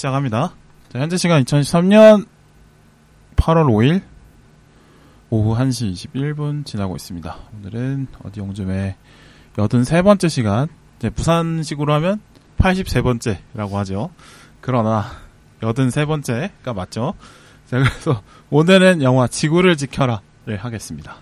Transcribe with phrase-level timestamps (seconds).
[0.00, 0.54] 시작합니다.
[0.90, 2.26] 자, 현재 시간 2013년
[3.36, 4.02] 8월 5일
[5.28, 7.36] 오후 1시 21분 지나고 있습니다.
[7.56, 8.96] 오늘은 어디 용점의
[9.54, 10.68] 83번째 시간,
[11.14, 12.20] 부산식으로 하면
[12.58, 14.10] 83번째라고 하죠.
[14.60, 15.04] 그러나
[15.60, 17.14] 83번째가 맞죠.
[17.66, 21.16] 자, 그래서 오늘은 영화 지구를 지켜라를 하겠습니다.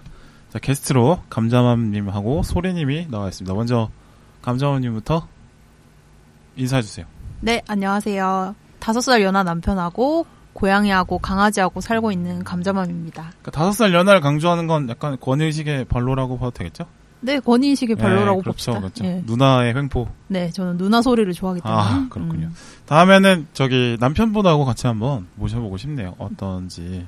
[0.51, 3.53] 자, 게스트로 감자맘님하고 소리님이 나와 있습니다.
[3.55, 3.91] 먼저
[4.43, 5.27] 감자맘님부터
[6.57, 7.07] 인사해주세요.
[7.41, 8.68] 네, 안녕하세요.
[8.89, 10.25] 다섯 살 연하 남편하고
[10.55, 13.21] 고양이하고 강아지하고 살고 있는 감자맘입니다.
[13.23, 16.87] 그러니까 다섯 살 연하를 강조하는 건 약간 권위의식의 발로라고 봐도 되겠죠?
[17.21, 18.81] 네, 권위의식의 발로라고 네, 그렇죠, 봅시다.
[18.81, 19.05] 그렇죠.
[19.05, 19.23] 예.
[19.27, 20.09] 누나의 횡포.
[20.29, 21.81] 네, 저는 누나 소리를 좋아하기 때문에.
[21.83, 22.47] 아, 그렇군요.
[22.47, 22.55] 음.
[22.87, 26.15] 다음에는 저기 남편분하고 같이 한번 모셔보고 싶네요.
[26.17, 27.07] 어떤지.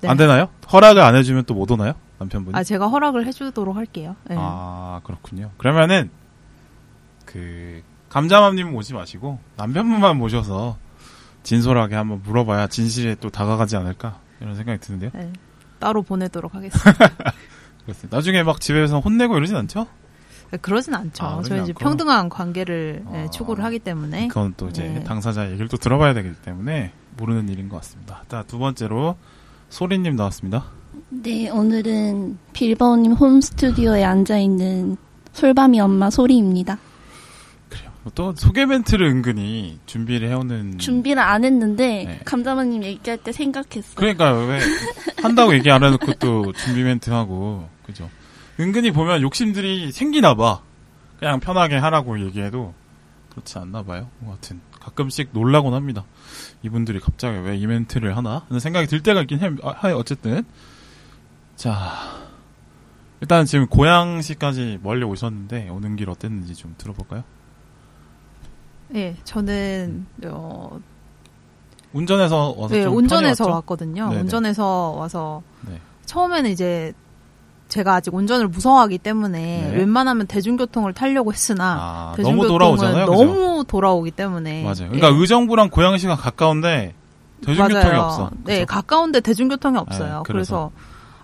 [0.00, 0.08] 네.
[0.08, 0.48] 안 되나요?
[0.72, 1.92] 허락을 안 해주면 또 못 오나요?
[2.18, 2.56] 남편분이?
[2.56, 4.16] 아, 제가 허락을 해주도록 할게요.
[4.24, 4.36] 네.
[4.38, 5.50] 아, 그렇군요.
[5.58, 6.08] 그러면은,
[7.26, 10.76] 그, 감자맘님 오지 마시고, 남편분만 모셔서,
[11.42, 15.10] 진솔하게 한번 물어봐야 진실에 또 다가가지 않을까, 이런 생각이 드는데요.
[15.14, 15.32] 네,
[15.78, 16.92] 따로 보내도록 하겠습니다.
[17.84, 18.16] 그렇습니다.
[18.16, 19.86] 나중에 막 집에서 혼내고 이러진 않죠?
[20.50, 21.24] 네, 그러진 않죠.
[21.24, 21.72] 아, 저희 이제?
[21.72, 24.28] 평등한 관계를 네, 아, 추구를 하기 때문에.
[24.28, 25.04] 그건 또 이제 네.
[25.04, 28.22] 당사자 얘기를 또 들어봐야 되기 때문에, 모르는 일인 것 같습니다.
[28.28, 29.16] 자, 두 번째로,
[29.68, 30.64] 소리님 나왔습니다.
[31.10, 34.96] 네, 오늘은 빌버님 홈 스튜디오에 앉아 있는
[35.32, 36.78] 솔밤이 엄마 소리입니다.
[38.14, 40.78] 또 소개 멘트를 은근히 준비를 해오는.
[40.78, 42.20] 준비를 안 했는데, 네.
[42.24, 43.94] 감자마님 얘기할 때 생각했어요.
[43.96, 44.60] 그러니까 왜
[45.22, 48.08] 한다고 얘기 안 해놓고 또 준비 멘트 하고 그죠?
[48.60, 50.62] 은근히 보면 욕심들이 생기나 봐.
[51.18, 52.72] 그냥 편하게 하라고 얘기해도
[53.30, 54.08] 그렇지 않나 봐요.
[54.20, 56.04] 뭐 하여튼 가끔씩 놀라곤 합니다.
[56.62, 59.50] 이분들이 갑자기 왜 이 멘트를 하나 하는 생각이 들 때가 있긴 해.
[59.62, 60.44] 아, 하여 어쨌든
[61.56, 61.92] 자
[63.20, 67.24] 일단 지금 고양시까지 멀리 오셨는데 오는 길 어땠는지 좀 들어볼까요?
[68.94, 70.78] 예, 저는, 어,
[71.92, 73.56] 운전해서 와서 네, 좀 운전해서 편히 왔죠?
[73.56, 74.08] 왔거든요.
[74.08, 74.20] 네네.
[74.22, 75.80] 운전해서 와서 네.
[76.06, 76.92] 처음에는 이제
[77.68, 79.76] 제가 아직 운전을 무서워하기 때문에 네.
[79.76, 83.06] 웬만하면 대중교통을 타려고 했으나 아, 너무 대중교통은 돌아오잖아요.
[83.06, 83.24] 그죠?
[83.24, 84.90] 너무 돌아오기 때문에 맞아요.
[84.90, 85.14] 그러니까 예.
[85.14, 86.94] 의정부랑 고양시가 가까운데
[87.44, 88.00] 대중교통이 맞아요.
[88.02, 88.30] 없어.
[88.44, 88.66] 네, 그죠?
[88.66, 90.16] 가까운데 대중교통이 없어요.
[90.18, 90.70] 네, 그래서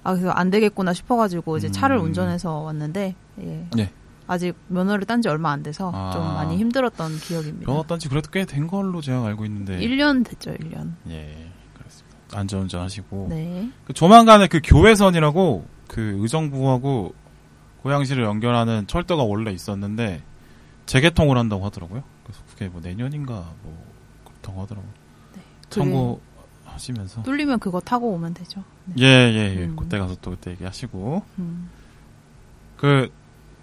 [0.02, 2.04] 아 그래서 안 되겠구나 싶어가지고 이제 차를 음.
[2.04, 3.66] 운전해서 왔는데 예.
[3.74, 3.90] 네.
[4.26, 6.10] 아직 면허를 딴 지 얼마 안 돼서 아.
[6.12, 7.70] 좀 많이 힘들었던 기억입니다.
[7.70, 9.78] 면허 딴 지 그래도 꽤 된 걸로 제가 알고 있는데.
[9.78, 10.92] 1년 됐죠, 1년.
[11.08, 12.16] 예, 그렇습니다.
[12.38, 13.26] 안전운전 하시고.
[13.30, 13.70] 네.
[13.86, 17.14] 그 조만간에 그 교회선이라고 그 의정부하고
[17.82, 20.22] 고양시를 연결하는 철도가 원래 있었는데
[20.86, 22.02] 재개통을 한다고 하더라고요.
[22.24, 23.84] 그래서 그게 뭐 내년인가 뭐
[24.24, 24.90] 그렇다고 하더라고요.
[25.34, 25.42] 네.
[25.68, 27.22] 참고하시면서.
[27.24, 28.64] 뚫리면 그거 타고 오면 되죠.
[28.86, 28.94] 네.
[29.00, 29.64] 예, 예, 예.
[29.64, 29.76] 음.
[29.76, 31.22] 그때 가서 또 그때 얘기하시고.
[31.38, 31.68] 음.
[32.76, 33.10] 그,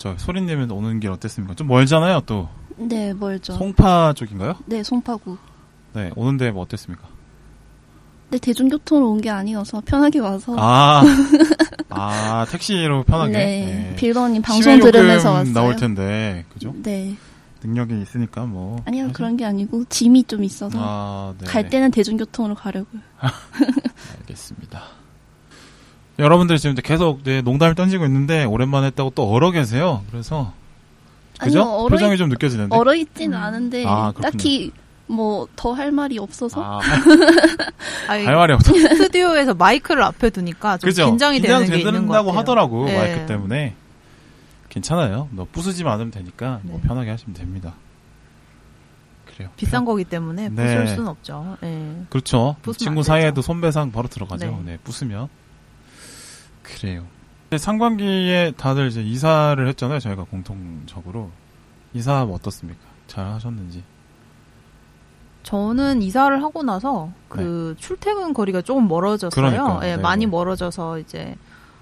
[0.02, 1.54] 저, 소리님은 오는 길 어땠습니까?
[1.54, 2.50] 좀 멀잖아요, 또.
[2.76, 3.54] 네, 멀죠.
[3.54, 4.56] 송파 쪽인가요?
[4.66, 5.38] 네, 송파구.
[5.94, 7.08] 네, 오는데 뭐 어땠습니까?
[8.32, 10.56] 네, 대중교통으로 온 게 아니어서 편하게 와서.
[10.58, 11.04] 아,
[11.90, 13.32] 아, 택시로 편하게.
[13.34, 13.96] 네, 예.
[13.96, 15.54] 빌버님 방송 들으면서 왔어요.
[15.54, 16.74] 나올 텐데, 그죠?
[16.82, 17.16] 네.
[17.64, 18.82] 능력이 있으니까 뭐.
[18.86, 21.46] 아니요, 하시- 그런 게 아니고 짐이 좀 있어서 아, 네.
[21.46, 23.02] 갈 때는 대중교통으로 가려고요.
[24.22, 24.82] 알겠습니다.
[26.22, 30.04] 여러분들 지금 계속 네, 농담을 던지고 있는데 오랜만에 했다고 또 얼어 계세요.
[30.12, 30.54] 그래서
[31.40, 31.62] 그죠?
[31.64, 32.76] 아니요, 표정이 있- 좀 느껴지는데.
[32.76, 33.44] 얼어 있지는 음.
[33.44, 34.14] 않은데 아.
[34.22, 34.72] 딱히
[35.08, 36.80] 뭐 더 할 말이 없어서 아,
[38.08, 38.72] 아니, 할 말이 없다.
[38.96, 41.06] 스튜디오에서 마이크를 앞에 두니까 좀 그죠?
[41.06, 42.32] 긴장이 되는 게 있는 것 같아요.
[42.38, 42.98] 하더라고 네.
[42.98, 43.76] 마이크 때문에
[44.70, 45.28] 괜찮아요.
[45.32, 46.88] 너 부수지만 않으면 되니까 뭐 네.
[46.88, 47.74] 편하게 하시면 됩니다.
[49.34, 49.50] 그래요.
[49.58, 50.64] 비싼 거기 때문에 네.
[50.78, 51.58] 부술 수는 없죠.
[51.64, 51.92] 예.
[52.10, 52.56] 그렇죠.
[52.78, 53.42] 친구 안 사이에도.
[53.42, 54.46] 손배상 바로 들어가죠.
[54.46, 54.58] 네.
[54.74, 54.78] 네.
[54.84, 55.28] 부수면.
[56.80, 57.04] 그래요.
[57.58, 60.00] 상반기에 다들 이제 이사를 했잖아요.
[60.00, 61.30] 저희가 공통적으로.
[61.94, 62.80] 이사 뭐 어떻습니까?
[63.08, 63.84] 잘 하셨는지.
[65.44, 69.80] 저는 이사를 하고 나서 그 출퇴근 거리가 조금 멀어졌어요.
[69.80, 69.88] 네.
[69.92, 70.30] 예, 네, 많이 네.
[70.32, 71.36] 멀어져서 이제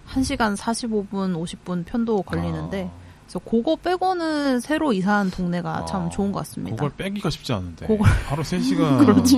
[0.09, 6.31] 1시간 45분, 50분 편도 걸리는데 아, 그래서 그거 빼고는 새로 이사한 동네가 아, 참 좋은
[6.31, 6.75] 것 같습니다.
[6.78, 7.85] 그걸 빼기가 쉽지 않은데.
[7.85, 8.97] 그걸- 하루 3시간.
[9.05, 9.37] 그렇죠.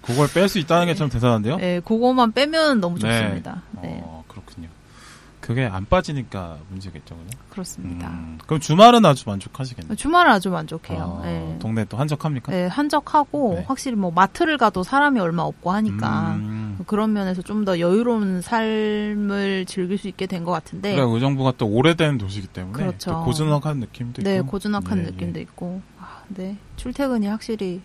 [0.00, 1.58] 그걸 뺄 수 있다는 게 참 대단한데요?
[1.60, 3.20] 예, 그거만 빼면 너무 네.
[3.20, 3.62] 좋습니다.
[3.82, 4.19] 네, 어,
[5.40, 7.38] 그게 안 빠지니까 문제겠죠, 그죠?
[7.48, 8.08] 그렇습니다.
[8.08, 9.96] 음, 그럼 주말은 아주 만족하시겠네요.
[9.96, 11.20] 주말은 아주 만족해요.
[11.24, 11.56] 아, 예.
[11.58, 12.52] 동네 또 한적합니까?
[12.54, 13.64] 예, 한적하고 네.
[13.66, 19.66] 확실히 뭐 마트를 가도 사람이 얼마 없고 하니까 음, 그런 면에서 좀 더 여유로운 삶을
[19.66, 23.10] 즐길 수 있게 된 것 같은데 그래, 의정부가 또 오래된 도시이기 때문에 그렇죠.
[23.10, 24.46] 또 고즈넉한 느낌도 네, 있고.
[24.46, 25.42] 고즈넉한 예, 느낌도 예.
[25.42, 25.82] 있고.
[25.98, 26.56] 아, 네.
[26.76, 27.82] 출퇴근이 확실히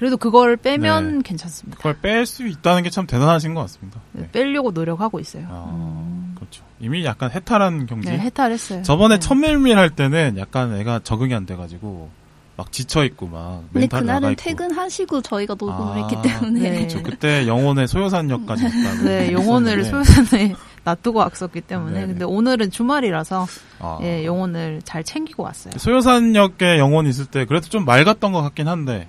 [0.00, 1.76] 그래도 그걸 빼면 괜찮습니다.
[1.76, 4.00] 그걸 뺄 수 있다는 게 참 대단하신 것 같습니다.
[4.12, 4.28] 네, 네.
[4.32, 5.44] 빼려고 노력하고 있어요.
[5.50, 6.34] 아, 음.
[6.36, 6.64] 그렇죠.
[6.80, 8.08] 이미 약간 해탈한 경지.
[8.08, 8.82] 네, 해탈했어요.
[8.82, 9.20] 저번에 네.
[9.20, 12.08] 천밀밀 할 때는 약간 애가 적응이 안 돼가지고
[12.56, 14.36] 막 지쳐 있고 막 근데 그날은.
[14.36, 16.80] 퇴근하시고 저희가 녹음을 아, 했기 때문에 네.
[16.82, 18.64] 그쵸, 그때 영혼의 소요산역까지.
[19.04, 20.04] 네, 영혼을 했었는데.
[20.12, 20.54] 소유산에
[20.84, 21.92] 놔두고 왔었기 때문에.
[21.92, 22.06] 네네.
[22.06, 23.46] 근데 오늘은 주말이라서,
[23.80, 23.98] 아.
[24.00, 25.74] 예, 영혼을 잘 챙기고 왔어요.
[25.76, 29.06] 소요산역에 영혼이 있을 때 그래도 좀 맑았던 것 같긴 한데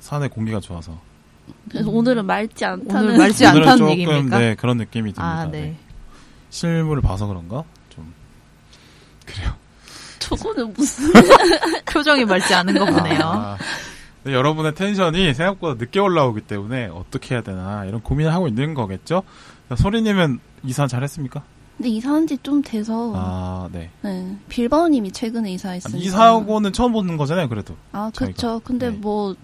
[0.00, 0.98] 산의 공기가 좋아서
[1.70, 4.38] 그래서 오늘은 맑지 않다는 오늘 맑지 오늘은 않다는 조금 얘기입니까?
[4.38, 5.24] 네, 그런 느낌이 듭니다.
[5.24, 5.60] 아, 네.
[5.60, 5.76] 네.
[6.50, 7.64] 실물을 봐서 그런가?
[7.88, 8.12] 좀
[9.24, 9.52] 그래요.
[10.18, 11.12] 저거는 무슨
[11.92, 13.20] 표정이 맑지 않은 거 보네요.
[13.22, 13.56] 아,
[14.24, 19.22] 네, 여러분의 텐션이 생각보다 늦게 올라오기 때문에 어떻게 해야 되나 이런 고민을 하고 있는 거겠죠?
[19.76, 21.42] 소리님은 이사 잘했습니까?
[21.76, 23.90] 근데 이사한 지 좀 돼서 아, 네.
[24.02, 24.36] 네.
[24.48, 27.76] 빌바오님이 최근에 이사했으니까 아니, 이사하고는 처음 보는 거잖아요, 그래도.
[27.92, 28.10] 아.
[28.16, 28.60] 그렇죠.
[28.64, 28.96] 근데 네.
[28.96, 29.34] 뭐,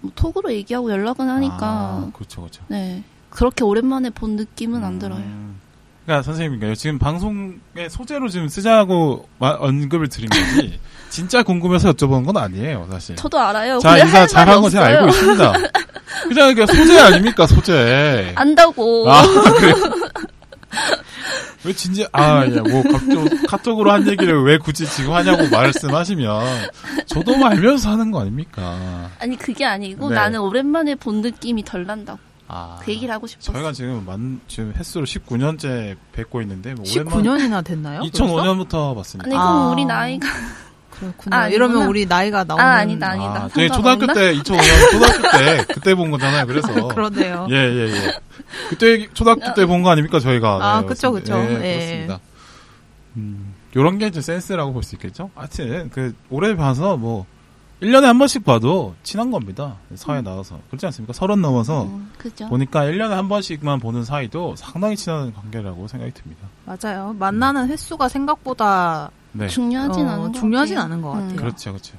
[0.00, 2.62] 뭐 톡으로 얘기하고 연락은 하니까 아, 그렇죠, 그렇죠.
[2.68, 5.18] 네 그렇게 오랜만에 본 느낌은 안 들어요.
[5.20, 5.60] 음.
[6.04, 6.74] 그러니까 선생님인가요?
[6.76, 10.78] 지금 방송의 소재로 지금 쓰자고 마- 언급을 드린 거지.
[11.10, 13.16] 진짜 궁금해서 여쭤보는 건 아니에요, 사실.
[13.16, 13.78] 저도 알아요.
[13.80, 14.84] 자, 인사 할 잘한 거 제가.
[14.86, 15.52] 알고 있습니다.
[16.28, 18.32] 그냥 소재 아닙니까, 소재.
[18.36, 19.10] 안다고.
[19.10, 19.74] 아, 그래요?
[21.64, 26.68] 왜 진지, 아, 예, 뭐, 각종, 카톡으로 한 얘기를 왜 굳이 지금 하냐고 말씀하시면,
[27.06, 29.10] 저도 뭐 알면서 하는 거 아닙니까?
[29.18, 30.14] 아니 그게 아니고 네.
[30.14, 32.18] 나는 오랜만에 본 느낌이 덜 난다고.
[32.48, 32.78] 아.
[32.80, 33.52] 그 얘기를 하고 싶었어.
[33.52, 38.02] 저희가 지금 만, 지금 횟수로 19년째 뵙고 있는데, 뭐, 19년이나 됐나요?
[38.02, 39.26] 2005년부터 봤습니다.
[39.26, 39.70] 아니 그럼 아.
[39.70, 40.28] 우리 나이가
[40.98, 41.36] 그렇구나.
[41.36, 41.48] 아, 아니구나.
[41.54, 42.64] 이러면 우리 나이가 나오는.
[42.64, 43.44] 아 아니다 아니다.
[43.44, 43.68] 아, 저희?
[43.68, 46.72] 초등학교 때, 2005년 초등학교 때, 그때 본 거잖아요, 그래서.
[46.88, 47.46] 그러네요.
[47.50, 48.12] 예, 예, 예.
[48.70, 50.58] 그때, 초등학교 때 본 거 아닙니까, 저희가.
[50.62, 51.12] 아, 네, 그쵸.
[51.12, 51.34] 그쵸.
[51.36, 51.76] 예, 예.
[51.76, 52.20] 그렇습니다.
[53.16, 55.30] 음, 요런 게 이제 센스라고 볼 수 있겠죠?
[55.34, 57.26] 하여튼, 그, 오래 봐서 뭐,
[57.82, 59.76] 1년에 한 번씩 봐도 친한 겁니다.
[59.96, 60.58] 사회 나와서.
[60.70, 61.12] 그렇지 않습니까?
[61.12, 62.48] 서른 넘어서 음, 그죠.
[62.48, 66.48] 보니까 1년에 한 번씩만 보는 사이도 상당히 친한 관계라고 생각이 듭니다.
[66.64, 67.14] 맞아요.
[67.18, 69.48] 만나는 횟수가 생각보다 네.
[69.48, 70.92] 중요하진 어, 않은 것 중요하진 같아요.
[70.92, 71.30] 않은 것 같아요.
[71.30, 71.36] 음.
[71.36, 71.96] 그렇죠, 그렇죠.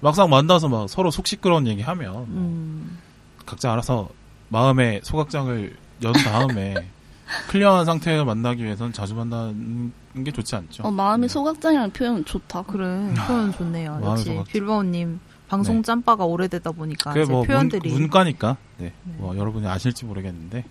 [0.00, 2.98] 막상 만나서 막 서로 속 시끄러운 얘기 하면, 뭐 음,
[3.46, 4.08] 각자 알아서
[4.48, 6.74] 마음의 소각장을 연 다음에
[7.48, 9.92] 클리어한 상태를 만나기 위해서는 자주 만나는
[10.24, 10.82] 게 좋지 않죠.
[10.82, 12.62] 어, 마음의 소각장이라는 표현 좋다.
[12.62, 13.14] 그래.
[13.26, 14.00] 표현 좋네요.
[14.02, 14.42] 역시.
[14.48, 15.82] 빌바오님 방송 네.
[15.82, 18.56] 짬바가 오래되다 보니까 그게 이제 뭐 표현들이 문, 문과니까.
[18.78, 18.92] 네.
[19.04, 20.64] 뭐 여러분이 아실지 모르겠는데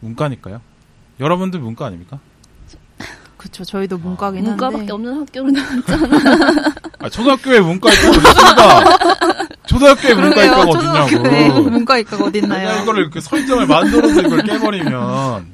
[0.00, 0.60] 문과니까요.
[1.18, 2.20] 여러분들 문과 아닙니까?
[3.40, 3.64] 그쵸.
[3.64, 6.74] 저희도 문과긴 문과밖에 한데 없는 학교로 나왔잖아.
[7.00, 8.98] 아, 초등학교에 문과 있다고 있습니다.
[9.66, 11.70] 초등학교에 문과 있다고 초등학교에 어딨냐고.
[11.94, 12.82] 내가 어딨나요?
[12.82, 15.46] 이거를 그 설정을 만들어서 이걸 깨버리면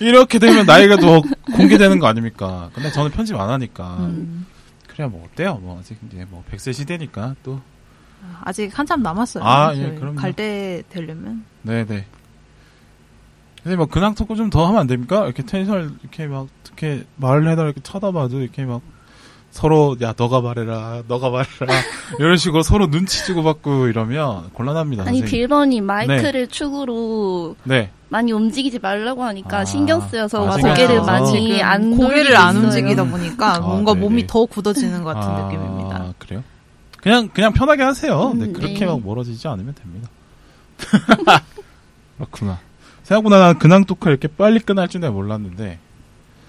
[0.00, 1.22] 이렇게 되면 나이가 더
[1.56, 2.68] 공개되는 거 아닙니까?
[2.74, 4.44] 근데 저는 편집 안 하니까 음,
[4.86, 5.54] 그래야 뭐 어때요?
[5.62, 7.58] 뭐 아직 이제 뭐 100세 시대니까 또
[8.42, 9.42] 아직 한참 남았어요.
[9.42, 10.16] 아, 예, 저희 그럼요.
[10.16, 12.04] 갈때 되려면 네네.
[13.62, 15.24] 근데 뭐 근황 토크 좀 더 하면 안 됩니까?
[15.24, 18.80] 이렇게 텐션을 이렇게 막 이렇게 말을 해달라 이렇게 쳐다봐도 이렇게 막
[19.50, 21.80] 서로 야 너가 말해라 너가 말해라
[22.20, 25.02] 이런 식으로 서로 눈치 주고 받고 이러면 곤란합니다.
[25.02, 25.24] 아니 선생님.
[25.48, 27.90] 빌번이 마이크를 축으로 네.
[28.08, 31.02] 많이 움직이지 말라고 하니까 아, 신경 쓰여서 아, 고개를.
[31.02, 32.64] 많이 안 고개를 안 있어요.
[32.66, 34.04] 움직이다 보니까 아, 뭔가 네네.
[34.04, 36.14] 몸이 더 굳어지는 것 같은 아, 느낌입니다.
[36.18, 36.42] 그래요?
[36.98, 38.32] 그냥 그냥 편하게 하세요.
[38.34, 38.86] 네, 음, 그렇게 네.
[38.86, 40.08] 막 멀어지지 않으면 됩니다.
[42.18, 42.58] 그렇구나.
[43.02, 45.78] 생각보다 난 근황 토크 이렇게 빨리 끝날 줄 내가 몰랐는데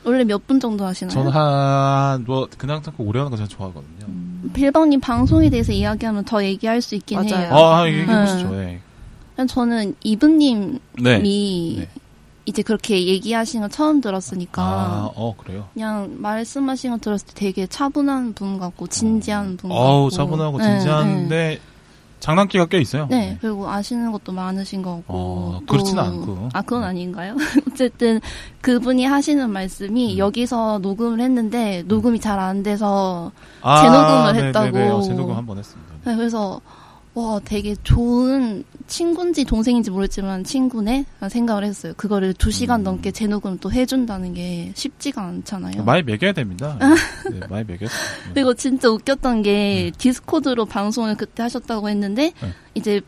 [0.03, 1.11] 원래 몇 분 정도 하시나요?
[1.13, 4.51] 저는 한뭐 근황 토크 오래 하는 거 제가 좋아하거든요.
[4.53, 7.45] 빌번님 방송에 대해서 이야기하면 더 얘기할 수 있긴 맞아요.
[7.45, 7.53] 해요.
[7.55, 8.25] 아, 얘기해 음.
[8.25, 8.49] 보시죠.
[8.55, 8.79] 네.
[9.35, 11.19] 그냥 저는 이브님이 네.
[11.19, 11.87] 네.
[12.47, 15.67] 이제 그렇게 얘기하신 거 처음 들었으니까 아, 어, 그래요.
[15.75, 20.63] 그냥 말씀하신 거 들었을 때 되게 차분한 분 같고 진지한 분 같고 어우, 차분하고 네,
[20.79, 21.59] 진지한데
[22.21, 23.07] 장난기가 꽤 있어요.
[23.09, 26.49] 네, 네, 그리고 아시는 것도 많으신 거고 어, 또- 그렇진 않고.
[26.53, 27.35] 아 그건 아닌가요?
[27.71, 28.21] 어쨌든
[28.61, 30.17] 그분이 하시는 말씀이 음.
[30.17, 34.65] 여기서 녹음을 했는데 녹음이 잘 안 돼서 아, 재녹음을 네, 했다고.
[34.71, 34.89] 네, 네.
[34.89, 35.93] 어, 재녹음 한 번 했습니다.
[36.05, 36.61] 네, 그래서
[37.13, 41.93] 와 되게 좋은 친구인지 동생인지 모르겠지만 친구네 생각을 했어요.
[41.97, 42.83] 그거를 두 시간 음.
[42.85, 45.83] 넘게 재녹음 또 해준다는 게 쉽지가 않잖아요.
[45.83, 46.77] 많이 매겨야 됩니다.
[47.29, 47.99] 네, 많이 매겼어요.
[48.27, 48.31] 네.
[48.33, 52.53] 그리고 진짜 웃겼던 게 디스코드로 방송을 그때 하셨다고 했는데 네.
[52.75, 53.01] 이제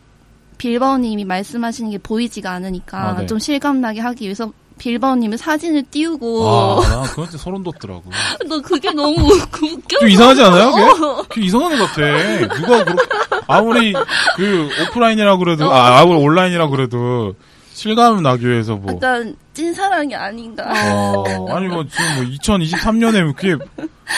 [0.58, 3.26] 빌바오님이 말씀하시는 게 보이지가 않으니까 아, 네.
[3.26, 8.04] 좀 실감나게 하기 위해서 빌바오님의 사진을 띄우고 아, 나 그건 진짜 소름 돋더라고.
[8.50, 10.00] 너 그게 너무 웃겨.
[10.00, 10.72] 좀 이상하지 않아요?
[10.72, 11.28] 그게?
[11.30, 12.56] 그게 이상한 것 같아.
[12.56, 13.12] 누가 그렇게
[13.48, 13.94] 아무리
[14.36, 17.36] 그 오프라인이라고 그래도 아, 아무리 온라인이라고 그래도
[17.74, 20.64] 실감 나기 위해서 뭐 약간 찐사랑이 아닌가.
[20.64, 21.24] 어,
[21.56, 23.56] 아니 뭐 지금 뭐 2023년에 그게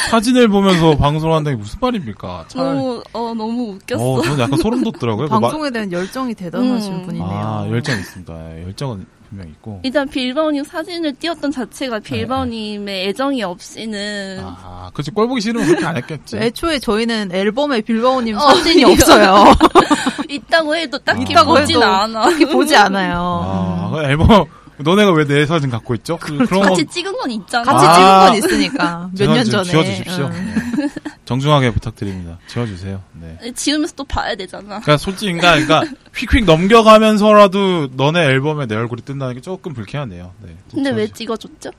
[0.10, 2.46] 사진을 보면서 방송을 한다는 게 무슨 말입니까?
[2.48, 4.04] 차라리 너무 어 너무 웃겼어.
[4.04, 5.28] 어, 저는 약간 소름 돋더라고요.
[5.28, 7.06] 방송에 대한 열정이 대단하신 음.
[7.06, 7.30] 분이네요.
[7.30, 8.58] 아, 열정 있습니다.
[8.58, 9.06] 예, 열정은
[9.36, 9.80] 분명 있고.
[9.84, 15.12] 일단 빌바오님 사진을 띄웠던 자체가 빌바오님의 애정이 없이는 아, 그렇지.
[15.12, 16.38] 꼴 보기 싫으면 그렇게 안 했겠지.
[16.38, 19.44] 애초에 저희는 앨범에 빌바오님 어, 사진이 없어요.
[20.30, 22.22] 있다고 해도 딱히 있다고 보진 해도 않아.
[22.30, 23.18] 딱히 보지 않아요.
[23.46, 23.94] 아, 음.
[23.96, 24.46] 그 앨범,
[24.78, 26.18] 너네가 왜 내 사진 갖고 있죠?
[26.18, 26.60] 그, 런 거.
[26.62, 27.64] 같이 찍은 건 있잖아.
[27.64, 27.94] 같이 아.
[27.94, 29.64] 찍은 건 있으니까 몇 년 전에.
[29.70, 30.30] 지워주십시오.
[30.34, 30.62] 응.
[30.88, 31.12] 네.
[31.26, 32.38] 정중하게 부탁드립니다.
[32.48, 33.02] 지워주세요.
[33.14, 33.54] 네.
[33.54, 34.80] 지우면서 또 봐야 되잖아.
[34.80, 40.34] 그러니까 솔직히, 그러니까, 그러니까 휙휙 넘겨가면서라도 너네 앨범에 내 얼굴이 뜬다는 게 조금 불쾌하네요.
[40.42, 40.56] 네.
[40.72, 41.08] 근데 왜.
[41.08, 41.72] 찍어줬죠?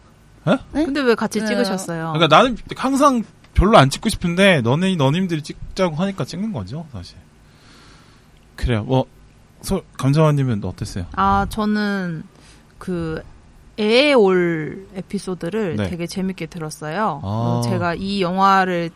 [0.73, 1.47] 근데 왜 같이 네.
[1.47, 2.13] 찍으셨어요?
[2.13, 7.17] 그러니까 나는 항상 별로 안 찍고 싶은데 너네 너님들이 찍자고 하니까 찍는 거죠, 사실.
[8.55, 8.85] 그래요.
[8.85, 9.07] 뭐
[9.63, 11.07] 소, 감자원님은 어땠어요?
[11.17, 12.23] 아, 저는
[12.79, 13.23] 그애
[13.78, 15.88] 에올 에피소드를 네.
[15.90, 17.21] 되게 재밌게 들었어요.
[17.23, 17.26] 아.
[17.26, 18.90] 어, 제가 이 영화를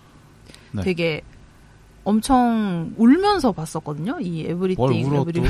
[0.72, 0.82] 네.
[0.82, 1.20] 되게
[2.04, 4.18] 엄청 울면서 봤었거든요.
[4.20, 5.42] 이뭘 에브리띵 에브리?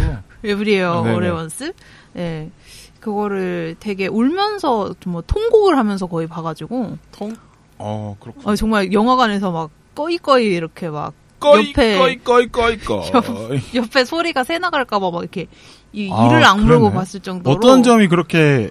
[0.44, 1.16] 에브리어 네네.
[1.16, 1.72] 오레원스.
[2.16, 2.50] 예.
[2.98, 7.34] 그거를 되게 울면서 좀뭐 통곡을 하면서 거의 봐가지고 통?
[7.78, 8.42] 어 그렇군.
[8.46, 13.60] 어, 정말 영화관에서 막 꺼이꺼이 이렇게 막 꺼이 옆에- 꺼이 꺼이 꺼이 꺼이.
[13.74, 15.46] 옆에 소리가 새 나갈까봐 막 이렇게
[15.92, 16.94] 이, 아, 이를 악물고 그러네.
[16.94, 18.70] 봤을 정도로 어떤 점이 그렇게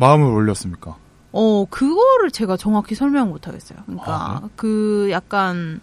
[0.00, 0.96] 마음을 올렸습니까?
[1.32, 3.78] 어, 그거를 제가 정확히 설명 못 하겠어요.
[3.80, 5.80] 아, 그러니까 그 약간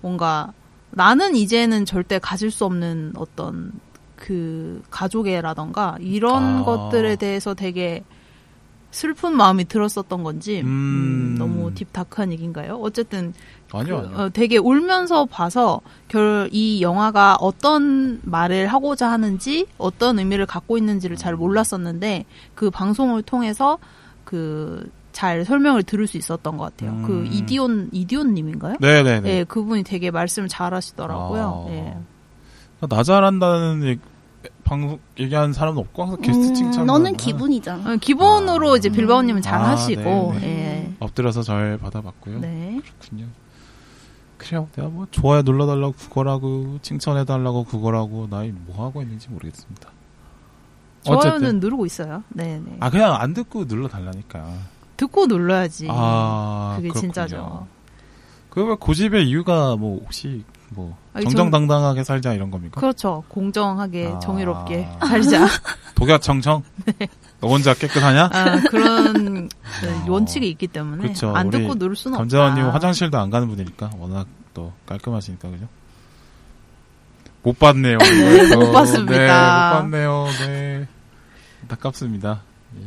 [0.00, 0.52] 뭔가
[0.92, 3.72] 나는 이제는 절대 가질 수 없는 어떤
[4.14, 6.64] 그 가족애라던가 이런 아.
[6.64, 8.04] 것들에 대해서 되게
[8.92, 10.66] 슬픈 마음이 들었었던 건지 음.
[10.66, 12.76] 음, 너무 딥다크한 얘기인가요?
[12.76, 13.34] 어쨌든
[13.72, 14.18] 아니요, 그, 아니요.
[14.18, 21.16] 어, 되게 울면서 봐서 결 이 영화가 어떤 말을 하고자 하는지 어떤 의미를 갖고 있는지를
[21.16, 23.78] 잘 몰랐었는데 그 방송을 통해서
[24.24, 26.90] 그 잘 설명을 들을 수 있었던 것 같아요.
[26.90, 27.02] 음.
[27.06, 28.76] 그 이디온 이디온님인가요?
[28.80, 29.30] 네네네.
[29.30, 31.64] 예, 그분이 되게 말씀을 잘하시더라고요.
[31.66, 31.72] 아.
[31.72, 31.96] 예.
[32.86, 34.00] 나 잘한다는 얘기,
[34.62, 36.84] 방송 얘기하는 사람은 없고 항상 게스트 음, 칭찬.
[36.84, 37.94] 너는 기분이잖아.
[37.94, 38.76] 어, 기본으로 아.
[38.76, 40.42] 이제 빌바오님은 잘 아, 하시고, 네,
[40.90, 40.94] 예.
[41.00, 42.40] 엎드려서 잘 받아봤고요.
[42.40, 42.78] 네.
[42.84, 43.24] 그렇군요.
[44.46, 44.68] 그래요.
[44.76, 49.90] 내가 뭐 좋아요 눌러달라고 그거라고 칭찬해달라고 그거라고 나이 뭐 하고 있는지 모르겠습니다.
[51.04, 52.22] 좋아요는 누르고 있어요.
[52.30, 52.76] 네, 네.
[52.80, 54.44] 아 그냥 안 듣고 눌러달라니까.
[54.96, 55.88] 듣고 눌러야지.
[55.90, 57.12] 아 그게 그렇군요.
[57.12, 57.66] 진짜죠.
[58.50, 62.80] 그왜 고집의 이유가 뭐 혹시 뭐 아니, 정정당당하게 살자 이런 겁니까?
[62.80, 63.22] 그렇죠.
[63.28, 64.18] 공정하게 아.
[64.18, 65.46] 정의롭게 살자.
[65.94, 66.62] 독야청청?
[67.40, 68.30] 너 혼자 깨끗하냐?
[68.32, 69.48] 아, 그런
[70.04, 72.70] 그 원칙이 있기 때문에 그쵸, 안 듣고 누를 수는 없다.
[72.72, 74.26] 화장실도 안 가는 분이니까 워낙
[74.56, 75.68] 또 깔끔하시니까 그죠?
[77.42, 77.98] 못 봤네요.
[78.00, 78.56] 오늘.
[78.56, 79.12] 못 봤습니다.
[79.12, 80.26] 네, 못 봤네요.
[80.46, 80.88] 네.
[81.62, 82.42] 안타깝습니다.
[82.80, 82.86] 예.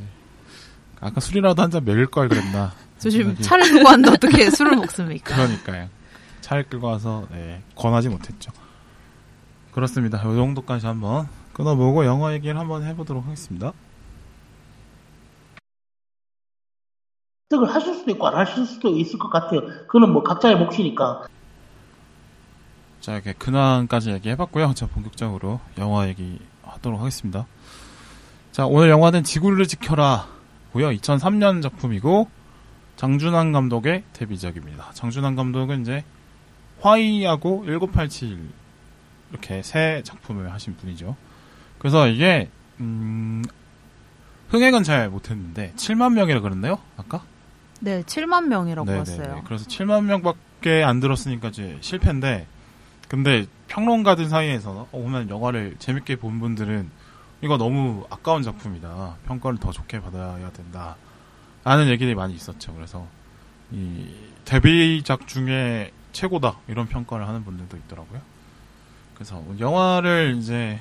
[1.00, 2.74] 아까 술이라도 한 잔 먹일 걸 그랬나.
[2.98, 5.36] 저 지금 생각이- 차를 두고 왔는데 어떻게 술을 먹습니까?
[5.36, 5.90] 그러니까요.
[6.42, 8.52] 차를 끌고 와서 네, 권하지 못했죠.
[9.72, 10.18] 그렇습니다.
[10.18, 13.74] 이 정도까지 한번 끊어보고 영화 얘기를 한번 해보도록 하겠습니다.
[17.52, 19.62] 획득을 하실 수도 있고 안 하실 수도 있을 것 같아요.
[19.88, 21.28] 그거는 뭐 각자의 몫이니까.
[23.02, 24.74] 자, 이렇게 근황까지 얘기해봤고요.
[24.76, 27.46] 자, 본격적으로 영화 얘기하도록 하겠습니다.
[28.52, 30.28] 자, 오늘 영화는 지구를 지켜라.
[30.74, 32.30] 고요 2003년 작품이고,
[32.98, 34.92] 장준환 감독의 데뷔작입니다.
[34.94, 36.04] 장준환 감독은 이제,
[36.82, 38.50] 화이하고 1987,
[39.32, 41.16] 이렇게 세 작품을 하신 분이죠.
[41.78, 42.50] 그래서 이게,
[42.82, 43.44] 음,
[44.50, 46.80] 흥행은 잘 못했는데, 7만 명이라 그랬나요?
[46.98, 47.24] 아까?
[47.80, 49.18] 네, 7만 명이라고 네네네.
[49.18, 49.44] 봤어요.
[49.46, 52.46] 그래서 7만 명밖에 안 들었으니까 이제 실패인데,
[53.10, 56.90] 근데 평론가들 사이에서 어, 오늘 영화를 재밌게 본 분들은
[57.42, 59.18] 이거 너무 아까운 작품이다.
[59.26, 60.96] 평가를 더 좋게 받아야 된다.
[61.64, 62.74] 라는 얘기들이 많이 있었죠.
[62.74, 63.06] 그래서
[63.72, 64.14] 이
[64.46, 66.58] 데뷔작 중에 최고다.
[66.68, 68.22] 이런 평가를 하는 분들도 있더라고요.
[69.16, 70.80] 그래서 영화를 이제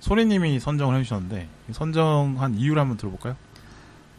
[0.00, 3.36] 소리님이 선정을 해주셨는데 이 선정한 이유를 한번 들어볼까요?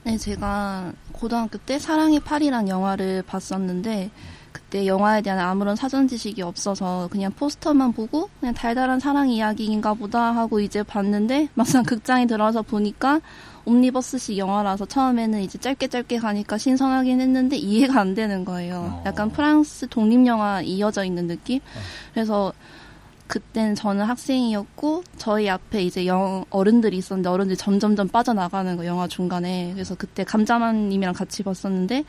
[0.03, 4.11] 네, 제가 고등학교 때 사랑의 파리란 영화를 봤었는데
[4.53, 10.33] 그때 영화에 대한 아무런 사전 지식이 없어서 그냥 포스터만 보고 그냥 달달한 사랑 이야기인가 보다
[10.33, 13.19] 하고 이제 봤는데 막상 극장에 들어와서 보니까
[13.65, 18.75] 옴니버스식 영화라서 처음에는 이제 짧게 짧게 가니까 신선하긴 했는데 이해가 안 되는 거예요.
[18.75, 19.03] 어.
[19.05, 21.59] 약간 프랑스 독립 영화 이어져 있는 느낌.
[22.13, 22.53] 그래서
[23.33, 29.71] 그땐 저는 학생이었고 저희 앞에 이제 영 어른들이 있었는데 어른들이 점점점 빠져나가는 거 영화 중간에
[29.73, 32.03] 그래서 그때 감자맘님이랑 같이 봤었는데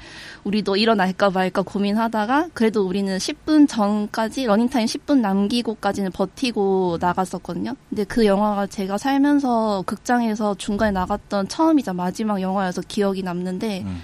[0.44, 7.74] 우리도 일어날까 말까 고민하다가 그래도 우리는 10분 전까지 러닝타임 10분 남기고까지는 버티고 나갔었거든요.
[7.88, 14.02] 근데 그 영화가 제가 살면서 극장에서 중간에 나갔던 처음이자 마지막 영화여서 기억이 남는데 음.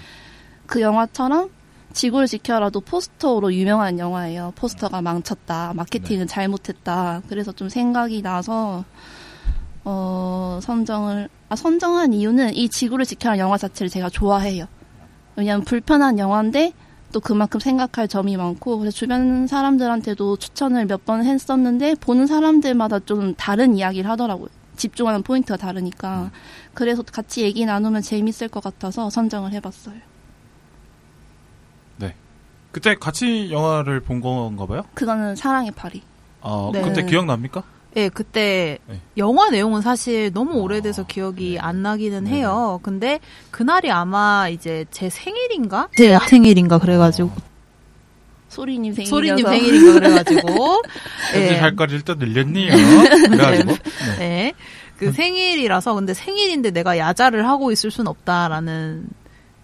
[0.65, 1.51] 그 영화처럼
[1.93, 4.53] 지구를 지켜라도 포스터로 유명한 영화예요.
[4.55, 5.73] 포스터가 망쳤다.
[5.75, 7.21] 마케팅은 잘못했다.
[7.29, 8.83] 그래서 좀 생각이 나서
[9.83, 14.65] 어, 선정을, 아, 선정한 이유는 이 지구를 지켜라는 영화 자체를 제가 좋아해요.
[15.35, 16.73] 왜냐면 불편한 영화인데
[17.11, 23.33] 또 그만큼 생각할 점이 많고 그래서 주변 사람들한테도 추천을 몇 번 했었는데 보는 사람들마다 좀
[23.35, 24.49] 다른 이야기를 하더라고요.
[24.77, 26.31] 집중하는 포인트가 다르니까.
[26.73, 29.95] 그래서 같이 얘기 나누면 재밌을 것 같아서 선정을 해봤어요.
[32.71, 34.83] 그때 같이 영화를 본 건가 봐요?
[34.93, 36.01] 그거는 사랑의 파리.
[36.41, 36.81] 아, 네.
[36.81, 37.63] 그때 기억납니까?
[37.97, 39.01] 예, 그때 네.
[39.17, 41.59] 영화 내용은 사실 너무 아, 오래돼서 기억이 네.
[41.59, 42.37] 안 나기는 네네.
[42.37, 42.79] 해요.
[42.83, 43.19] 근데
[43.51, 45.89] 그날이 아마 이제 제 생일인가?
[45.95, 47.31] 제 생일인가 그래가지고
[48.47, 49.09] 소리님 생일이어서.
[49.09, 50.81] 소리님 생일인가 그래가지고
[51.35, 51.57] 예.
[51.57, 52.71] 할 거를 일단 늘렸네요.
[53.29, 53.73] 그래가지고.
[54.19, 54.21] 네.
[54.21, 54.53] 예.
[54.97, 59.07] 그 생일이라서 근데 생일인데 내가 야자를 하고 있을 순 없다라는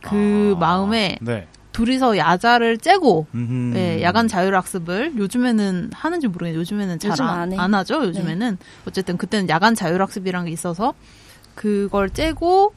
[0.01, 1.47] 그 아, 마음에 네.
[1.77, 3.27] 둘이서 야자를 째고.
[3.75, 8.03] 예, 야간 자율학습을 요즘에는 하는지 모르겠는데 요즘에는 잘 요즘 안 하죠.
[8.03, 8.57] 요즘에는
[8.87, 10.95] 어쨌든 그때는 야간 자율학습이란 게 있어서
[11.53, 12.73] 그걸 째고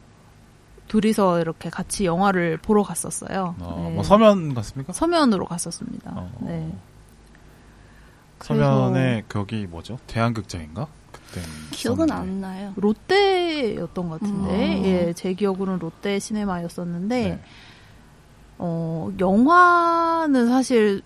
[0.89, 3.55] 둘이서 이렇게 같이 영화를 보러 갔었어요.
[3.61, 3.95] 어, 네.
[3.95, 4.93] 뭐 서면 같습니까?
[4.93, 6.13] 서면으로 갔었습니다.
[6.15, 6.31] 어.
[6.43, 6.71] 네.
[8.41, 9.99] 서면에 거기 뭐죠?
[10.09, 10.89] 대한극장인가?
[11.11, 11.41] 그때
[11.71, 12.75] 기억은 안 나요.
[12.77, 14.85] 롯데였던 것 같은데, 음.
[14.85, 17.41] 예, 제 기억으로는 롯데 시네마였었는데, 네.
[18.63, 21.01] 어, 영화는 사실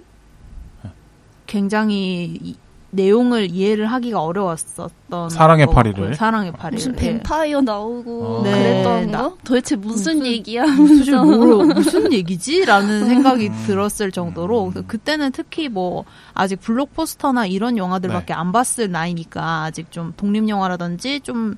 [1.46, 2.56] 굉장히 이-
[2.90, 6.14] 내용을 이해를 하기가 어려웠었던 사랑의 것 파리를?
[6.14, 6.96] 사랑의 파리를 무슨 예.
[6.96, 8.42] 뱀파이어 나오고 어.
[8.44, 9.36] 네, 그랬던 나- 거?
[9.42, 10.64] 도대체 무슨, 무슨- 얘기야?
[10.64, 11.14] 무슨.
[11.26, 13.64] 뭐, 무슨 얘기지?라는 생각이 음.
[13.66, 14.84] 들었을 정도로 음.
[14.86, 18.32] 그때는 특히 뭐 아직 블록포스터나 이런 영화들밖에 네.
[18.34, 21.56] 안 봤을 나이니까 아직 좀 독립 영화라든지 좀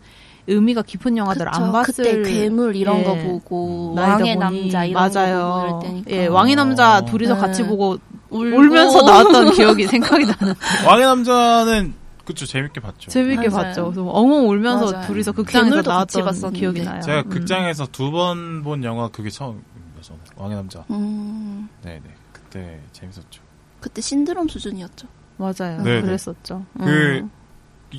[0.49, 1.73] 의미가 깊은 영화들 안 그쵸.
[1.73, 3.05] 봤을 그때 괴물 이런 예.
[3.05, 5.81] 거 보고 왕의 보니 남자 이런 맞아요.
[5.83, 7.05] 거 예, 왕의 남자 어.
[7.05, 7.41] 둘이서 네.
[7.41, 7.99] 같이 보고
[8.31, 8.57] 울고.
[8.57, 10.55] 울 면서 나왔던 기억이 생각이 나는.
[10.87, 13.11] 왕의 남자는 그쵸 재밌게 봤죠.
[13.11, 13.63] 재밌게 맞아요.
[13.65, 13.85] 봤죠.
[13.85, 15.07] 그래서 엉엉 울면서 맞아요.
[15.07, 16.59] 둘이서 극장에서 나왔던 봤었는데.
[16.59, 17.01] 기억이 나요.
[17.03, 17.29] 제가 음.
[17.29, 19.67] 극장에서 두 번 본 영화 그게 처음입니다.
[20.03, 20.85] 저는 왕의 남자.
[20.91, 23.43] 음, 네네 그때 재밌었죠.
[23.81, 25.07] 그때 신드롬 수준이었죠.
[25.39, 25.83] 맞아요.
[25.83, 26.03] 네네.
[26.03, 26.65] 그랬었죠.
[26.79, 27.31] 그 음.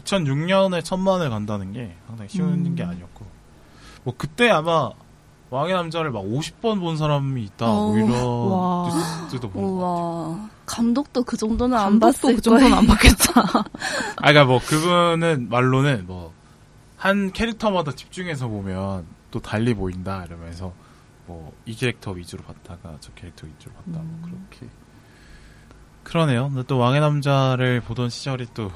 [0.01, 2.75] 2006년에 천만을 간다는 게 상당히 쉬운 음.
[2.75, 3.25] 게 아니었고
[4.03, 4.91] 뭐 그때 아마
[5.49, 7.87] 왕의 남자를 막 50번 본 사람이 있다 어.
[7.87, 8.89] 뭐 이런 와.
[9.29, 9.65] 뉴스도 본것 같아요.
[9.65, 10.49] 우와.
[10.65, 12.79] 감독도 그 정도는 안 감독도 봤을 그 정도는 거예요.
[12.79, 13.41] 안 받겠다.
[14.17, 16.33] 아, 그니까 뭐, 그분은 말로는 뭐,
[16.97, 20.73] 한 캐릭터마다 집중해서 보면 또 달리 보인다, 이러면서,
[21.25, 24.67] 뭐, 이 캐릭터 위주로 봤다가 저 캐릭터 위주로 봤다, 뭐, 그렇게.
[26.03, 26.49] 그러네요.
[26.49, 28.71] 근데 또 왕의 남자를 보던 시절이 또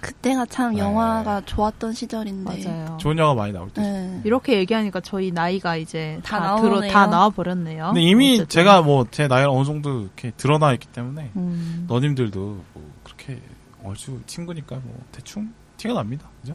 [0.00, 0.80] 그때가 참 네.
[0.80, 2.64] 영화가 좋았던 시절인데.
[2.64, 2.96] 맞아요.
[2.98, 3.82] 좋은 영화 많이 나올 때.
[3.82, 4.20] 네.
[4.24, 6.80] 이렇게 얘기하니까 저희 나이가 이제 다 다, 나오네요.
[6.80, 7.86] 들어 다 나와 버렸네요.
[7.88, 8.48] 근데 이미 어쨌든.
[8.48, 11.84] 제가 뭐, 제 나이가 어느 정도 이렇게 드러나 있기 때문에, 음.
[11.88, 12.40] 너님들도
[12.72, 13.40] 뭐, 그렇게
[13.84, 16.28] 얼추 친구니까 뭐, 대충 티가 납니다.
[16.40, 16.54] 그죠?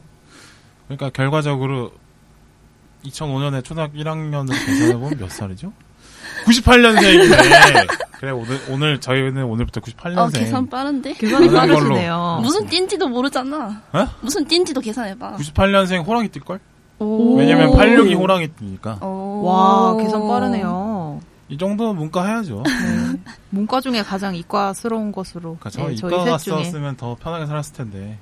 [0.88, 1.92] 그러니까 결과적으로
[3.04, 5.72] 2005년에 초등학교 1학년을 계산해 보면 몇 살이죠?
[6.44, 7.86] 98년생이네.
[8.18, 10.18] 그래, 오늘, 오늘, 저희는 오늘부터 98년생.
[10.18, 11.14] 어, 계산 빠른데?
[11.14, 11.50] 걸로.
[11.50, 12.40] 빠르시네요.
[12.42, 13.82] 무슨 띠인지도 모르잖아.
[13.92, 14.06] 어?
[14.20, 15.36] 무슨 띠인지도 계산해봐.
[15.36, 16.30] 98년생 호랑이?
[16.98, 17.36] 오.
[17.36, 18.98] 왜냐면 86이 호랑이 뛰니까.
[19.04, 19.42] 오.
[19.44, 21.20] 와 계산 빠르네요.
[21.48, 22.62] 이 정도 문과 해야죠.
[22.64, 23.32] 네.
[23.50, 27.46] 문과 중에 가장 이과스러운 것으로 그러니까 저 네, 이과 저희 셋 중에 갔었으면 더 편하게
[27.46, 28.18] 살았을 텐데.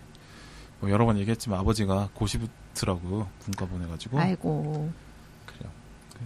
[0.81, 4.19] 뭐 여러 번 얘기했지만 아버지가 고시부트라고 문과 보내가지고.
[4.19, 4.90] 아이고
[5.47, 5.71] 그래요.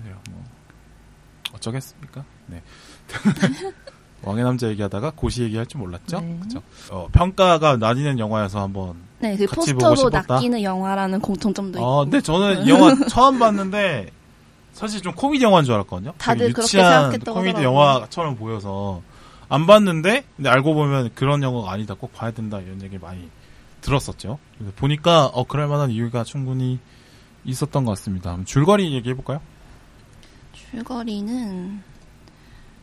[0.02, 0.16] 그래요.
[0.30, 0.42] 뭐
[1.58, 2.24] 어쩌겠습니까?
[2.46, 2.62] 네.
[4.22, 6.20] 왕의 남자 얘기하다가 고시 얘기할 줄 몰랐죠?
[6.20, 6.38] 네.
[6.42, 6.62] 그죠?
[6.90, 8.96] 어, 평가가 나뉘는 영화여서 한번.
[9.20, 10.22] 네, 그 같이 포스터로?
[10.26, 12.10] 낚이는 영화라는 공통점도 어, 있고.
[12.10, 14.10] 근데 저는 이 영화 처음 봤는데
[14.72, 16.14] 사실 좀 코미디 영화인 줄 알았거든요.
[16.18, 17.80] 다들 그렇게 생각했다고 코미디 하더라고요.
[17.80, 19.02] 영화처럼 보여서
[19.48, 21.94] 안 봤는데 근데 알고 보면 그런 영화가 아니다.
[21.94, 23.28] 꼭 봐야 된다 이런 얘기 많이
[23.80, 24.38] 들었었죠.
[24.76, 26.78] 보니까 어 그럴 만한 이유가 충분히
[27.44, 28.36] 있었던 것 같습니다.
[28.44, 29.40] 줄거리 얘기해 볼까요?
[30.70, 31.82] 줄거리는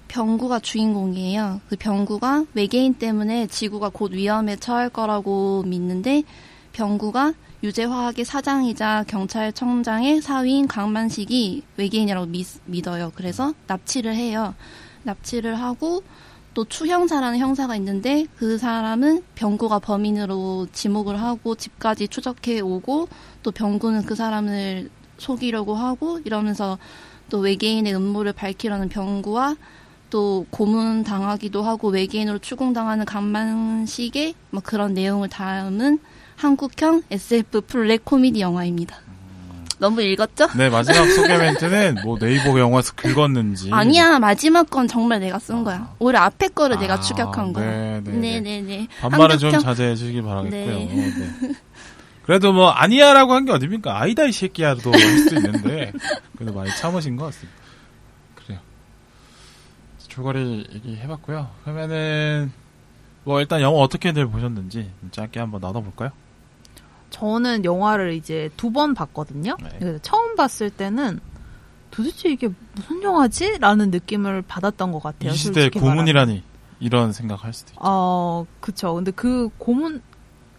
[0.08, 1.62] 병구가 주인공이에요.
[1.70, 6.24] 그 병구가 외계인 때문에 지구가 곧 위험에 처할 거라고 믿는데
[6.74, 13.12] 병구가 유재화학의 사장이자 경찰청장의 사위인 강만식이 외계인이라고 믿, 믿어요.
[13.16, 14.54] 그래서 납치를 해요.
[15.04, 16.04] 납치를 하고
[16.54, 23.10] 또 추형사라는 형사가 있는데 그 사람은 병구가 범인으로 지목을 하고 집까지 추적해 오고
[23.44, 26.78] 또 병구는 그 사람을 속이려고 하고 이러면서
[27.30, 29.56] 또 외계인의 음모를 밝히려는 병구와
[30.10, 36.00] 또 고문 당하기도 하고 외계인으로 추궁당하는 강만식의 뭐 그런 내용을 담은
[36.36, 38.98] 한국형 SF 플랫 코미디 영화입니다.
[39.78, 40.48] 너무 읽었죠?
[40.56, 45.94] 네 마지막 소개 멘트는 뭐 네이버 영화에서 긁었는지 아니야 마지막 건 정말 내가 쓴 거야.
[46.00, 47.70] 오히려 앞에 거를 내가 아, 추격한 거야.
[47.70, 48.40] 네, 네, 네.
[48.40, 48.88] 네네네.
[49.02, 50.66] 반말은 좀 자제해 주시기 바라겠고요.
[50.66, 50.86] 네.
[50.96, 51.54] 네.
[52.26, 54.00] 그래도 뭐 아니야라고 한 게 어딥니까?
[54.02, 55.92] 아이다 이 새끼야도 할 수도 있는데
[56.36, 57.60] 그래도 많이 참으신 것 같습니다.
[58.36, 58.60] 그래요.
[60.08, 61.50] 줄거리 얘기해봤고요.
[61.64, 62.52] 그러면은
[63.24, 66.10] 뭐 일단 영화 어떻게들 보셨는지 좀 짧게 한번 나눠볼까요?
[67.12, 69.56] 저는 영화를 이제 두 번 봤거든요.
[69.62, 69.70] 네.
[69.80, 71.20] 그래서 처음 봤을 때는
[71.92, 73.58] 도대체 이게 무슨 영화지?
[73.60, 75.32] 라는 느낌을 받았던 것 같아요.
[75.32, 75.96] 이 시대 솔직히 말하면.
[76.06, 76.44] 고문이라니
[76.82, 77.80] 이런 생각할 수도 있죠.
[77.82, 78.96] 어, 그쵸.
[78.96, 80.02] 근데 그 고문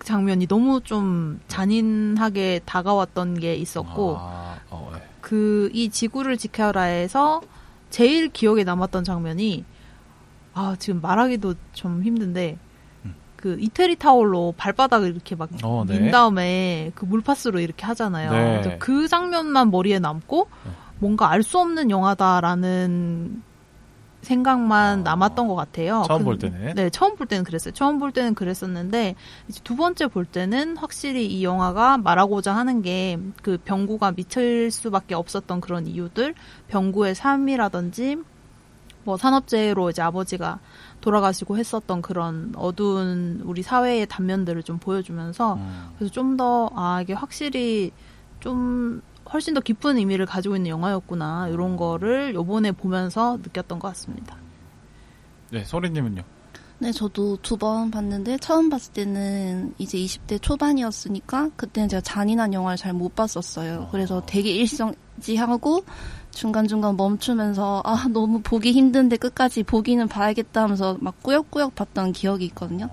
[0.06, 5.02] 장면이 너무 좀 잔인하게 다가왔던 게 있었고, 아, 어, 네.
[5.20, 7.42] 그, 이 지구를 지켜라에서
[7.90, 9.64] 제일 기억에 남았던 장면이,
[10.54, 12.56] 아, 지금 말하기도 좀 힘든데,
[13.04, 13.16] 음.
[13.34, 15.98] 그 이태리 타올로 발바닥을 이렇게 막 어, 네.
[15.98, 18.30] 민 다음에 그 물파스로 이렇게 하잖아요.
[18.62, 18.76] 네.
[18.78, 20.70] 그 장면만 머리에 남고, 네.
[21.00, 23.42] 뭔가 알 수 없는 영화다라는
[24.22, 26.02] 생각만 아, 남았던 것 같아요.
[26.06, 26.74] 처음 근- 볼 때는?
[26.74, 27.72] 네, 처음 볼 때는 그랬어요.
[27.74, 29.14] 처음 볼 때는 그랬었는데
[29.48, 35.14] 이제 두 번째 볼 때는 확실히 이 영화가 말하고자 하는 게 그 병구가 미칠 수밖에
[35.14, 36.34] 없었던 그런 이유들,
[36.68, 38.16] 병구의 삶이라든지
[39.04, 40.58] 뭐 산업재해로 이제 아버지가
[41.00, 45.90] 돌아가시고 했었던 그런 어두운 우리 사회의 단면들을 좀 보여주면서 음.
[45.98, 47.92] 그래서 좀 더 아 이게 확실히
[48.40, 49.00] 좀
[49.32, 54.36] 훨씬 더 깊은 의미를 가지고 있는 영화였구나 이런 거를 요번에 보면서 느꼈던 것 같습니다.
[55.50, 56.22] 네, 소리님은요?
[56.78, 62.76] 네, 저도 두 번 봤는데 처음 봤을 때는 이제 20대 초반이었으니까 그때는 제가 잔인한 영화를
[62.76, 63.88] 잘 못 봤었어요.
[63.90, 65.84] 그래서 되게 일성지하고
[66.32, 72.90] 중간중간 멈추면서 아 너무 보기 힘든데 끝까지 보기는 봐야겠다 하면서 막 꾸역꾸역 봤던 기억이 있거든요.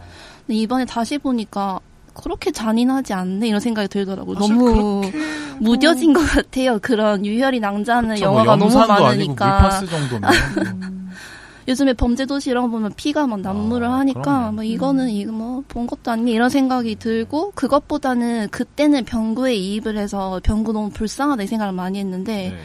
[0.48, 1.82] 근데 이번에 다시 보니까
[2.14, 4.40] 그렇게 잔인하지 않네 이런 생각이 들더라고요.
[4.40, 5.18] 사실 너무 그렇게
[5.60, 6.80] 무뎌진 것 같아요.
[6.82, 9.82] 그런 유혈이 낭자하는 그쵸, 영화가 뭐 너무 많으니까.
[11.68, 14.52] 요즘에 범죄도시 이런 거 보면 피가 막 난무를 아, 하니까 그러네.
[14.52, 20.40] 뭐 이거는 이거 뭐 본 것도 아니 이런 생각이 들고 그것보다는 그때는 병구에 이입을 해서
[20.44, 22.58] 병구 너무 불쌍하다 이 생각을 많이 했는데 네.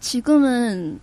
[0.00, 1.00] 지금은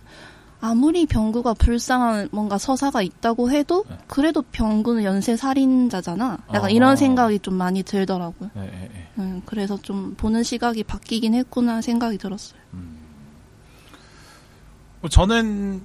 [0.60, 3.96] 아무리 병구가 불쌍한 뭔가 서사가 있다고 해도 네.
[4.06, 6.38] 그래도 병구는 연쇄 살인자잖아.
[6.48, 6.70] 약간 아.
[6.70, 8.50] 이런 생각이 좀 많이 들더라고요.
[8.54, 9.08] 네, 네, 네.
[9.18, 12.60] 음, 그래서 좀 보는 시각이 바뀌긴 했구나 생각이 들었어요.
[15.00, 15.82] 뭐 저는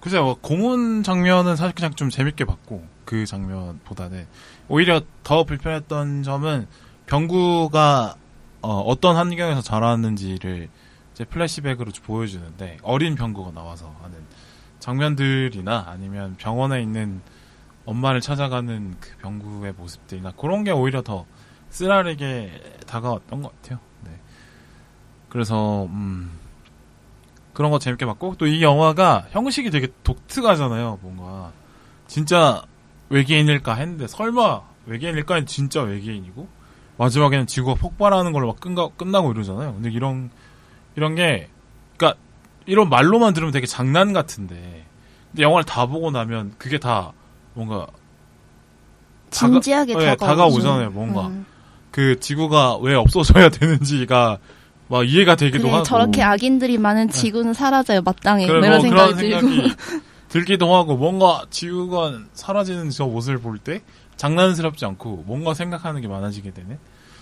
[0.00, 4.26] 글쎄요 뭐 고문 장면은 사실 그냥 좀 재밌게 봤고 그 장면보다는
[4.68, 6.66] 오히려 더 불편했던 점은
[7.06, 8.16] 병구가
[8.62, 10.68] 어, 떤 환경에서 자랐는지를
[11.12, 14.18] 이제 플래시백으로 좀 보여주는데 어린 병구가 나와서 하는
[14.78, 17.20] 장면들이나 아니면 병원에 있는
[17.84, 21.26] 엄마를 찾아가는 그 병구의 모습들이나 그런 게 오히려 더
[21.70, 23.78] 쓰라리게 다가왔던 것 같아요.
[24.04, 24.10] 네.
[25.28, 26.30] 그래서 음,
[27.52, 30.98] 그런 거 재밌게 봤고 또 이 영화가 형식이 되게 독특하잖아요.
[31.02, 31.52] 뭔가
[32.06, 32.62] 진짜
[33.08, 36.48] 외계인일까 했는데 설마 외계인일까 진짜 외계인이고
[36.98, 39.74] 마지막에는 지구가 폭발하는 걸로 막 끝나, 끝나고 이러잖아요.
[39.74, 40.30] 근데 이런
[40.96, 41.48] 이런 게
[41.96, 42.18] 그러니까
[42.66, 44.84] 이런 말로만 들으면 되게 장난 같은데
[45.30, 47.12] 근데 영화를 다 보고 나면 그게 다
[47.54, 47.86] 뭔가
[49.30, 50.26] 다가- 진지하게 네, 다가오죠.
[50.26, 50.90] 다가오잖아요.
[50.90, 51.46] 뭔가 음.
[51.90, 54.38] 그 지구가 왜 없어져야 되는지가
[54.88, 58.46] 막 이해가 되기도 하고 저렇게 악인들이 많은 지구는 사라져요 마땅해.
[58.46, 59.40] 그래, 뭐 이런 뭐 생각이 들고.
[59.48, 59.74] 생각이
[60.28, 63.82] 들기도 하고 뭔가 지구가 사라지는 저 모습을 볼 때
[64.16, 66.78] 장난스럽지 않고 뭔가 생각하는 게 많아지게 되는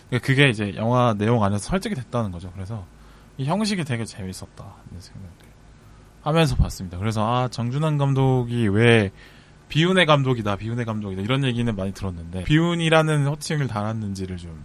[0.08, 2.50] 그러니까 그게 이제 영화 내용 안에서 설득이 됐다는 거죠.
[2.54, 2.84] 그래서
[3.40, 5.30] 이 형식이 되게 재밌었다 이런 생각을
[6.20, 6.98] 하면서 봤습니다.
[6.98, 9.12] 그래서 아 정준환 감독이 왜
[9.70, 14.62] 비운의 감독이다, 비운의 감독이다 이런 얘기는 많이 들었는데 비운이라는 호칭을 달았는지를 좀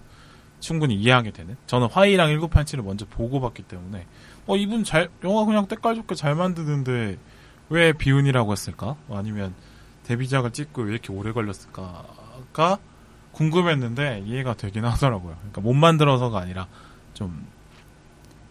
[0.59, 1.55] 충분히 이해하게 되는.
[1.67, 4.05] 저는 화이랑 1987을 먼저 보고 봤기 때문에
[4.45, 7.17] 어 이분 잘 영화 그냥 때깔 좋게 잘 만드는데
[7.69, 8.97] 왜 비운이라고 했을까?
[9.07, 9.53] 뭐 아니면
[10.03, 12.79] 데뷔작을 찍고 왜 이렇게 오래 걸렸을까가
[13.31, 15.37] 궁금했는데 이해가 되긴 하더라고요.
[15.37, 16.67] 그러니까 못 만들어서가 아니라
[17.13, 17.54] 좀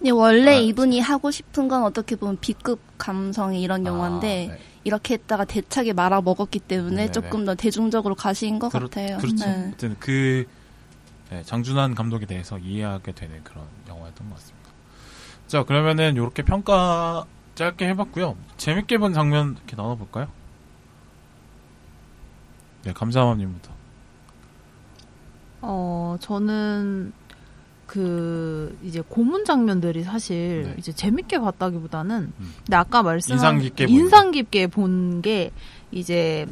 [0.04, 4.60] 근데 원래 아, 이분이 하고 싶은 건 어떻게 보면 B급 감성의 이런 영화인데 아, 네.
[4.84, 7.12] 이렇게 했다가 대차게 말아 먹었기 때문에 네네네.
[7.12, 9.16] 조금 더 대중적으로 가신 것 그렇- 같아요.
[9.16, 9.46] 그렇죠.
[9.46, 9.64] 네.
[9.68, 10.46] 어쨌든 그
[11.30, 14.68] 네, 장준환 감독에 대해서 이해하게 되는 그런 영화였던 것 같습니다.
[15.46, 18.36] 자 그러면은 이렇게 평가 짧게 해봤고요.
[18.58, 20.28] 재밌게 본 장면 이렇게 나눠볼까요?
[22.82, 23.70] 네, 감사함님부터.
[25.62, 27.14] 어, 저는
[27.86, 30.74] 그 이제 고문 장면들이 사실 네.
[30.78, 32.54] 이제 재밌게 봤다기보다는 음.
[32.64, 35.50] 근데 아까 말씀한 인상 깊게 본 인상 깊게 본 게
[35.92, 36.46] 이제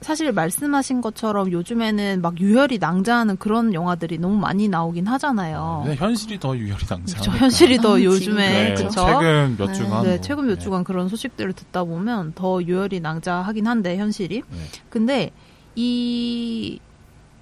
[0.00, 5.82] 사실 말씀하신 것처럼 요즘에는 막 유혈이 낭자하는 그런 영화들이 너무 많이 나오긴 하잖아요.
[5.84, 7.04] 근데 현실이 더 유혈이 당장.
[7.04, 8.88] 그쵸, 현실이 더 아, 요즘에 지금.
[8.88, 9.04] 그쵸?
[9.06, 9.72] 최근 몇 네.
[9.72, 10.02] 주간.
[10.02, 10.60] 네, 뭐, 최근 몇 네.
[10.60, 14.42] 주간 그런 소식들을 듣다 보면 더 유혈이 낭자하긴 한데 현실이.
[14.48, 14.58] 네.
[14.90, 15.30] 근데
[15.76, 16.80] 이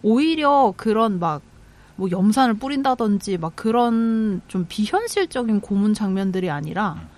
[0.02, 1.40] 오히려 그런 막
[2.00, 7.08] 뭐 염산을 뿌린다든지 막 그런 좀 비현실적인 고문 장면들이 아니라 음.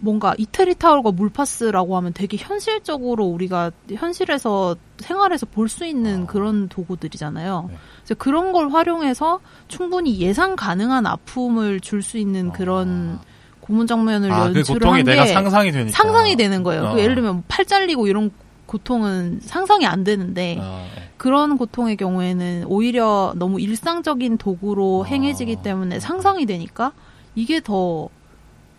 [0.00, 6.26] 뭔가 이태리 타올과 물파스라고 하면 되게 현실적으로 우리가 현실에서 생활에서 볼 수 있는 아.
[6.26, 7.66] 그런 도구들이잖아요.
[7.70, 7.76] 네.
[7.98, 9.38] 그래서 그런 걸 활용해서
[9.68, 13.20] 충분히 예상 가능한 아픔을 줄 수 있는 그런
[13.60, 15.92] 고문 장면을 아, 그 연출을 고통이 한 내가 게 상상이 되니까.
[15.96, 16.86] 상상이 되는 거예요.
[16.88, 16.94] 어.
[16.94, 18.32] 그 예를 들면 팔 잘리고 이런
[18.66, 21.11] 고통은 상상이 안 되는데 아, 네.
[21.22, 25.08] 그런 고통의 경우에는 오히려 너무 일상적인 도구로 아.
[25.08, 26.90] 행해지기 때문에 상상이 되니까
[27.36, 28.08] 이게 더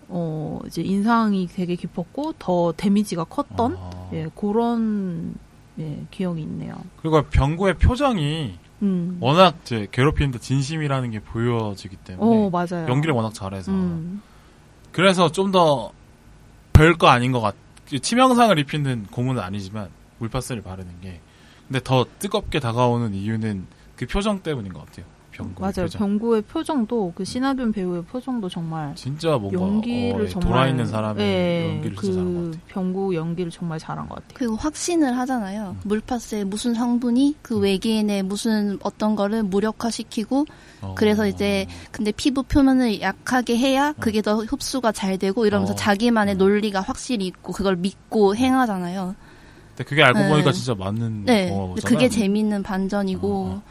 [0.10, 4.10] 어, 이제 인상이 되게 깊었고 더 데미지가 컸던 아.
[4.12, 5.36] 예, 그런
[5.80, 6.76] 예, 기억이 있네요.
[7.02, 9.18] 그리고 병구의 표정이 음.
[9.22, 12.90] 워낙 이제 괴롭히는데 진심이라는 게 보여지기 때문에 어, 맞아요.
[12.90, 14.22] 연기를 워낙 잘해서 음.
[14.92, 15.94] 그래서 좀 더
[16.74, 17.56] 별거 아닌 것 같.
[17.86, 19.88] 치명상을 입히는 고문은 아니지만
[20.20, 21.22] 물파스를 바르는 게
[21.74, 25.08] 근데 더 뜨겁게 다가오는 이유는 그 표정 때문인 것 같아요.
[25.32, 25.74] 병구 맞아요.
[25.86, 26.00] 표정.
[26.00, 30.86] 병구의 표정도 그 신하균 배우의 표정도 정말 진짜 뭔가 연기를 어, 예, 정말 돌아 있는
[30.86, 32.62] 사람의 예, 연기를 그 진짜 잘한 것 같아요.
[32.68, 34.34] 병구 연기를 정말 잘한 것 같아요.
[34.36, 35.76] 그리고 확신을 하잖아요.
[35.76, 35.82] 음.
[35.86, 40.46] 물파스의 무슨 성분이 그 외계인의 무슨 어떤 거를 무력화시키고
[40.82, 40.94] 어.
[40.96, 45.76] 그래서 이제 근데 피부 표면을 약하게 해야 그게 더 흡수가 잘 되고 이러면서 어.
[45.76, 46.38] 자기만의 음.
[46.38, 49.16] 논리가 확실히 있고 그걸 믿고 행하잖아요.
[49.76, 50.30] 근데 그게 알고 네.
[50.30, 51.50] 보니까 진짜 맞는 네.
[51.50, 51.76] 거잖아요.
[51.84, 53.62] 그게 재밌는 반전이고 어, 어.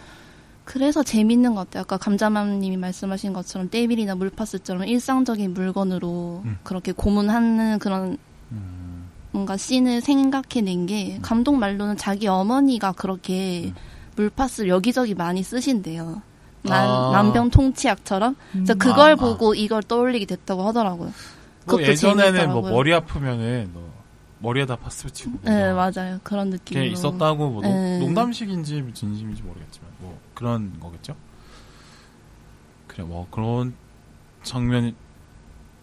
[0.64, 1.82] 그래서 재밌는 것 같아요.
[1.82, 6.58] 아까 감자맘님이 말씀하신 것처럼 떼빌이나 물파스처럼 일상적인 물건으로 음.
[6.62, 8.18] 그렇게 고문하는 그런
[8.52, 9.08] 음.
[9.32, 13.74] 뭔가 씬을 생각해낸 게 감독 말로는 자기 어머니가 그렇게 음.
[14.16, 16.22] 물파스를 여기저기 많이 쓰신대요.
[16.62, 17.10] 난, 아.
[17.12, 18.36] 난병통치약처럼.
[18.52, 19.16] 그래서 그걸 아, 아.
[19.16, 21.06] 보고 이걸 떠올리게 됐다고 하더라고요.
[21.06, 21.12] 뭐
[21.66, 22.60] 그것도 예전에는 재밌더라고요.
[22.60, 23.91] 뭐 머리 아프면은 뭐
[24.42, 26.18] 머리에다 파스 붙이고 네, 뭐 맞아요.
[26.24, 26.84] 그런 느낌으로.
[26.84, 27.98] 그게 있었다고 뭐 네.
[27.98, 31.16] 농, 농담식인지 진심인지 모르겠지만 뭐 그런 거겠죠.
[32.88, 33.74] 그래 뭐 그런
[34.42, 34.94] 장면이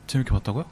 [0.08, 0.66] 재밌게 봤다고요?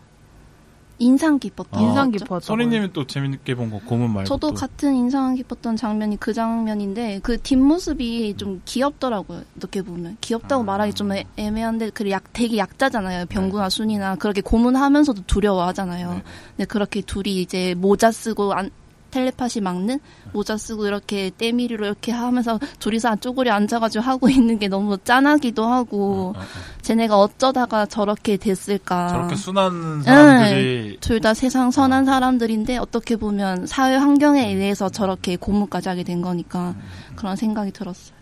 [1.00, 1.88] 인상 깊었던 아.
[1.88, 2.12] 인상.
[2.12, 6.34] 깊었던 서리님은 또 재밌게 본 거 고문 말고 저도 또 같은 인상 깊었던 장면이 그
[6.34, 9.42] 장면인데 그 뒷모습이 좀 귀엽더라고요.
[9.58, 10.66] 어떻게 보면 귀엽다고 아.
[10.66, 13.20] 말하기 좀 애- 애매한데 그 약 되게 약자잖아요.
[13.20, 13.26] 네.
[13.26, 16.14] 병구나 순이나 그렇게 고문하면서도 두려워하잖아요.
[16.14, 16.22] 네.
[16.56, 18.70] 근데 그렇게 둘이 이제 모자 쓰고 안,
[19.12, 20.00] 텔레파시 막는
[20.34, 26.34] 모자 쓰고 이렇게 때미리로 이렇게 하면서 둘이서 안쪽으로 앉아가지고 하고 있는 게 너무 짠하기도 하고
[26.36, 26.82] 어, 어, 어.
[26.82, 29.08] 쟤네가 어쩌다가 저렇게 됐을까.
[29.10, 36.04] 저렇게 순한 사람들이 둘다 세상 선한 사람들인데 어떻게 보면 사회 환경에 의해서 저렇게 고문까지 하게
[36.04, 36.76] 된 거니까
[37.16, 38.18] 그런 생각이 들었어요.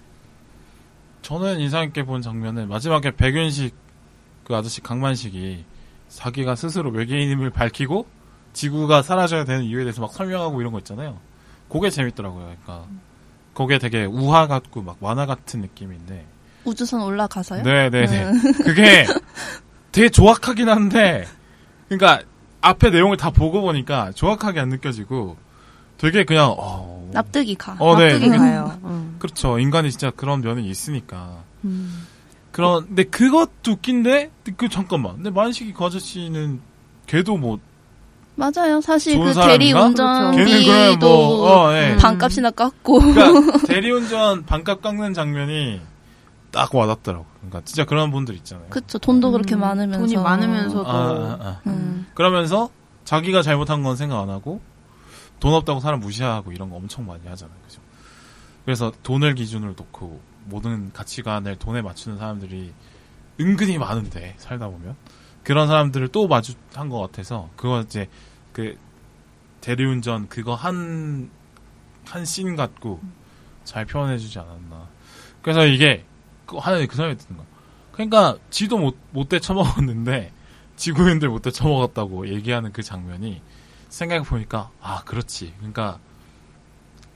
[1.21, 3.73] 저는 인상 깊게 본 장면은 마지막에 백윤식
[4.43, 5.65] 그 아저씨 강만식이
[6.09, 8.05] 자기가 스스로 외계인임을 밝히고
[8.55, 11.17] 지구가 사라져야 되는 이유에 대해서 막 설명하고 이런 거 있잖아요.
[11.69, 12.55] 그게 재밌더라고요.
[12.63, 12.87] 그러니까
[13.53, 16.25] 그게 되게 우화 같고 막 만화 같은 느낌인데.
[16.63, 17.61] 우주선 올라가서요?
[17.61, 18.31] 네네네.
[18.63, 19.05] 그게
[19.91, 21.27] 되게 조악하긴 한데,
[21.87, 22.23] 그러니까
[22.61, 25.37] 앞에 내용을 다 보고 보니까 조악하게 안 느껴지고
[25.97, 27.75] 되게 그냥 어, 납득이 가.
[27.79, 28.13] 어, 네.
[28.13, 28.79] 납득이 가요.
[28.83, 29.15] 음.
[29.19, 29.59] 그렇죠.
[29.59, 31.43] 인간이 진짜 그런 면이 있으니까.
[31.65, 32.07] 음.
[32.51, 35.15] 그런, 근데 그것도 웃긴데, 그, 잠깐만.
[35.15, 36.61] 근데 만식이 그 아저씨는,
[37.05, 37.59] 걔도 뭐,
[38.35, 38.81] 맞아요.
[38.81, 39.57] 사실 그 사람인가?
[39.57, 39.95] 대리 그렇죠.
[40.31, 41.93] 걔는 그래, 운전비도 뭐, 어, 예.
[41.93, 41.97] 음.
[41.97, 45.81] 반값이나 깎고 그러니까, 대리운전 반값 깎는 장면이
[46.51, 47.25] 딱 와닿더라고.
[47.37, 48.67] 그러니까, 진짜 그런 분들 있잖아요.
[48.69, 48.97] 그쵸.
[48.97, 51.61] 돈도 그렇게 음, 많으면서 돈이 많으면서도 아, 아, 아.
[51.67, 52.07] 음.
[52.13, 52.69] 그러면서,
[53.05, 54.61] 자기가 잘못한 건 생각 안 하고,
[55.39, 57.57] 돈 없다고 사람 무시하고 이런 거 엄청 많이 하잖아요.
[57.67, 57.81] 그죠?
[58.63, 62.73] 그래서 돈을 기준으로 놓고, 모든 가치관을 돈에 맞추는 사람들이
[63.39, 64.95] 은근히 많은데, 살다 보면.
[65.45, 68.09] 그런 사람들을 또 마주한 것 같아서, 그거 이제,
[68.51, 68.77] 그,
[69.61, 71.29] 대리운전 그거 한,
[72.05, 72.99] 한 씬 같고,
[73.63, 74.89] 잘 표현해주지 않았나.
[75.43, 76.03] 그래서 이게,
[76.47, 77.47] 그 하나의 그 생각이 드는 거야.
[77.91, 80.33] 그러니까, 지도 못, 못돼 처먹었는데,
[80.75, 83.41] 지구인들 못돼 처먹었다고 얘기하는 그 장면이,
[83.89, 85.53] 생각해 보니까, 아, 그렇지.
[85.57, 85.99] 그러니까,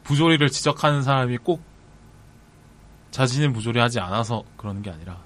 [0.04, 1.62] 부조리를 지적하는 사람이 꼭,
[3.10, 5.18] 자신은 부조리 하지 않아서 그러는 게 아니라,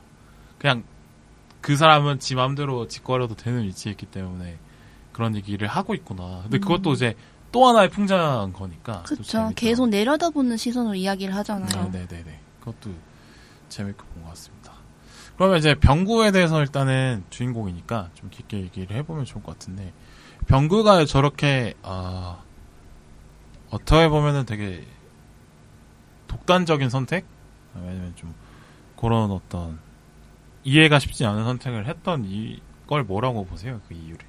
[0.57, 0.85] 그냥,
[1.63, 4.57] 그 사람은 지 맘대로 짓거려도 되는 위치에 있기 때문에,
[5.13, 6.41] 그런 얘기를 하고 있구나.
[6.43, 7.15] 근데 그것도 이제,
[7.53, 9.03] 또 하나의 풍자인 거니까.
[9.07, 9.53] 재밌더라고요.
[9.55, 11.89] 계속 내려다보는 시선으로 이야기를 하잖아요.
[11.91, 12.39] 네 네 네.
[12.59, 12.91] 그것도
[13.69, 14.73] 재밌게 본것 같습니다.
[15.37, 19.93] 그러면 이제 병구에 대해서 일단은 주인공이니까 좀 깊게 얘기를 해보면 좋을 것 같은데
[20.47, 22.39] 병구가 저렇게 아
[23.69, 24.85] 어떻게 보면은 되게
[26.27, 27.25] 독단적인 선택
[27.73, 28.35] 아니면 좀
[28.99, 29.79] 그런 어떤
[30.63, 34.19] 이해가 쉽지 않은 선택을 했던 이걸 뭐라고 보세요 그 이유를?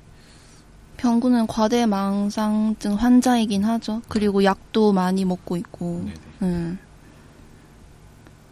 [0.96, 4.00] 병구는 과대망상증 환자이긴 하죠.
[4.08, 6.06] 그리고 약도 많이 먹고 있고.
[6.42, 6.78] 음.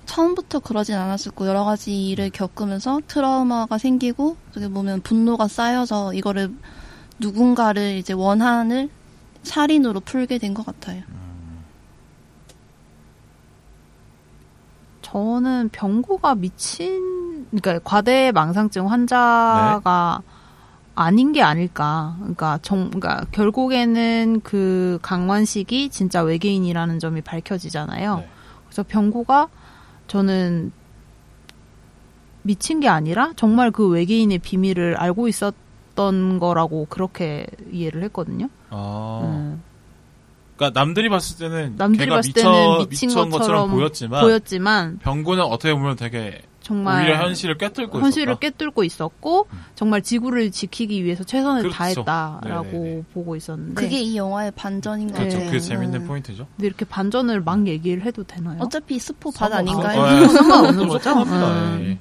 [0.06, 6.52] 처음부터 그러진 않았었고 여러 가지 일을 겪으면서 트라우마가 생기고 어떻게 보면 분노가 쌓여서 이거를
[7.18, 8.90] 누군가를 이제 원한을
[9.44, 11.02] 살인으로 풀게 된 것 같아요.
[15.02, 20.22] 저는 병고가 미친, 그러니까 과대 망상증 환자가
[20.94, 22.16] 아닌 게 아닐까.
[22.18, 28.16] 그러니까 정, 그러니까 결국에는 그 강만식이 진짜 외계인이라는 점이 밝혀지잖아요.
[28.16, 28.28] 네.
[28.66, 29.48] 그래서 병고가
[30.06, 30.72] 저는
[32.42, 38.48] 미친 게 아니라 정말 그 외계인의 비밀을 알고 있었던 거라고 그렇게 이해를 했거든요.
[38.70, 39.62] 아, 음.
[40.56, 45.42] 그러니까 남들이 봤을 때는 남들이 걔가 봤을 미쳐, 때는 미친 미쳐온 것처럼 보였지만 보였지만 병구는
[45.42, 48.38] 어떻게 보면 되게 정말 오히려 현실을 꿰뚫고 현실을 있었다.
[48.40, 49.58] 꿰뚫고 있었고 음.
[49.74, 51.76] 정말 지구를 지키기 위해서 최선을 그렇죠.
[51.76, 53.02] 다했다라고 네네네.
[53.12, 55.38] 보고 있었는데 그게 이 영화의 반전인 것 그렇죠.
[55.38, 55.50] 같아요.
[55.52, 56.06] 그 재밌는 음.
[56.06, 56.46] 포인트죠.
[56.56, 58.58] 근데 이렇게 반전을 막 얘기를 해도 되나요?
[58.60, 60.00] 어차피 스포 받 상관- 아닌가요?
[60.00, 60.28] 어, 예.
[60.28, 61.02] 상관없는 거죠?
[61.02, 61.52] 상관없다.
[61.74, 61.84] 음.
[61.88, 61.98] 예.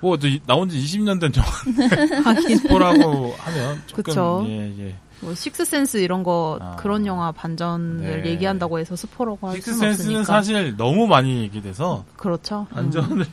[0.00, 4.44] 뭐또 이- 나온 지 20년 된 영화 스포라고 하면 조금 그쵸.
[4.48, 4.94] 예, 예.
[5.24, 6.76] 뭐 식스센스 이런 거 아.
[6.76, 8.30] 그런 영화 반전을 네.
[8.30, 12.66] 얘기한다고 해서 스포라고 할 수는 식스센스는 없으니까 사실 너무 많이 얘기돼서 그렇죠.
[12.70, 12.74] 음.
[12.74, 13.26] 반전을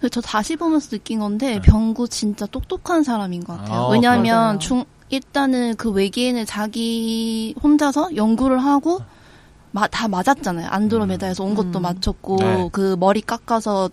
[0.00, 1.60] 근데 저 다시 보면서 느낀 건데 네.
[1.60, 3.82] 병구 진짜 똑똑한 사람인 것 같아요.
[3.82, 4.58] 아, 왜냐하면.
[4.58, 9.00] 중 일단은 그 외계인을 자기 혼자서 연구를 하고
[9.70, 10.68] 마, 다 맞았잖아요.
[10.68, 11.82] 안드로메다에서 온 것도 음.
[11.82, 12.68] 맞췄고 네.
[12.72, 13.90] 그 머리 깎아서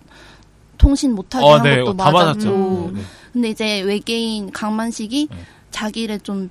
[0.77, 2.49] 통신 못하게 어, 한 네, 것도 다 맞았고 맞았죠.
[2.49, 3.01] 네, 네.
[3.33, 5.37] 근데 이제 외계인 강만식이 네.
[5.71, 6.49] 자기를 좀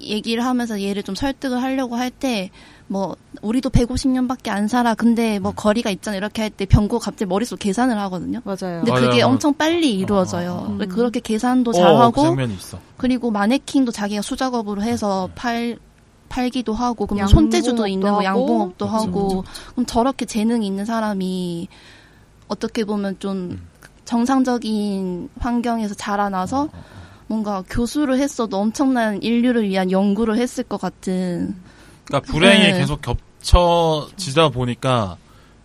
[0.00, 2.50] 얘기를 하면서 얘를 좀 설득을 하려고 할 때
[2.88, 4.94] 뭐 우리도 150년밖에 안 살아.
[4.94, 6.16] 근데 뭐 거리가 있잖아.
[6.16, 8.40] 이렇게 할 때 병고 갑자기 머릿속 계산을 하거든요.
[8.44, 8.78] 맞아요.
[8.80, 9.10] 근데 맞아요.
[9.10, 10.52] 그게 엄청 빨리 이루어져요.
[10.52, 10.66] 어, 어.
[10.68, 12.78] 근데 그렇게 계산도 어, 잘하고 그 장면이 있어.
[12.96, 15.78] 그리고 마네킹도 자기가 수작업으로 해서 팔
[16.30, 18.24] 팔기도 하고 그럼 손재주도 있는 거 하고.
[18.24, 21.68] 양봉업도 그렇죠, 하고 그럼 저렇게 재능 있는 사람이
[22.48, 23.60] 어떻게 보면 좀
[24.06, 26.97] 정상적인 환경에서 자라나서 어, 어, 어.
[27.28, 31.54] 뭔가 교수를 했어도 엄청난 인류를 위한 연구를 했을 것 같은
[32.04, 32.78] 그러니까 불행이 네.
[32.78, 35.16] 계속 겹쳐지다 보니까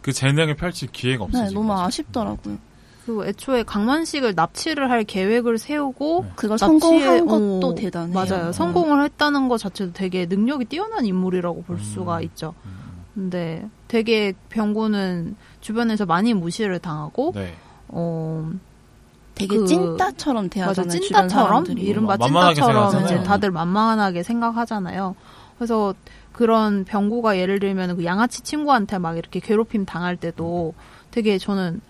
[0.01, 2.57] 그 재능을 펼칠 기회가 네, 없어지고 너무 아쉽더라고요.
[3.05, 6.31] 그리고 애초에 강만식을 납치를 할 계획을 세우고 네.
[6.35, 8.13] 그걸 성공한 것도 어, 대단해요.
[8.13, 8.49] 맞아요.
[8.49, 8.51] 어.
[8.51, 12.23] 성공을 했다는 것 자체도 되게 능력이 뛰어난 인물이라고 볼 수가 음.
[12.23, 12.53] 있죠.
[12.65, 17.53] 음, 근데 되게 병구는 주변에서 많이 무시를 당하고 네.
[17.87, 18.51] 어
[19.35, 20.99] 되게 그- 찐따처럼 맞아 대하잖아요.
[20.99, 21.65] 주변 찐따처럼.
[21.77, 23.23] 이른바 찐따처럼 이제.
[23.23, 25.15] 다들 만만하게 생각하잖아요.
[25.57, 25.93] 그래서
[26.31, 30.73] 그런 병구가 예를 들면 그 양아치 친구한테 막 이렇게 괴롭힘 당할 때도
[31.11, 31.81] 되게 저는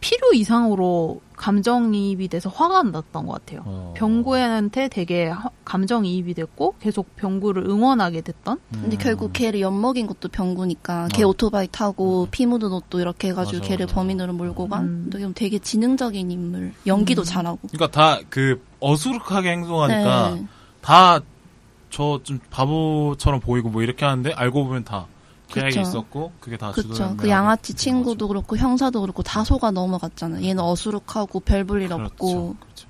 [0.00, 3.62] 필요 이상으로 감정이입이 돼서 화가 났던 것 같아요.
[3.64, 3.94] 어.
[3.96, 8.98] 병구한테 되게 하- 감정이입이 됐고 계속 병구를 응원하게 됐던 근데 음.
[9.00, 11.28] 결국 걔를 엿먹인 것도 병구니까 걔 어.
[11.28, 13.94] 오토바이 타고 피 묻은 옷도 이렇게 해가지고 맞아, 걔를 맞아.
[13.96, 15.10] 범인으로 몰고 간 음.
[15.12, 17.24] 되게, 되게 지능적인 인물 연기도 음.
[17.24, 20.46] 잘하고 그러니까 다 그 어수룩하게 행동하니까 네.
[20.80, 25.06] 다저 좀 바보처럼 보이고 뭐 이렇게 하는데 알고 보면 다
[25.52, 25.80] 그쵸.
[25.80, 26.72] 있었고 그게 다.
[26.72, 30.42] 주도를 그 양아치 친구도 그렇고 형사도 그렇고 다 속아 넘어갔잖아.
[30.42, 32.04] 얘는 어수룩하고 별 볼일 그렇죠.
[32.04, 32.56] 없고.
[32.60, 32.88] 그렇죠.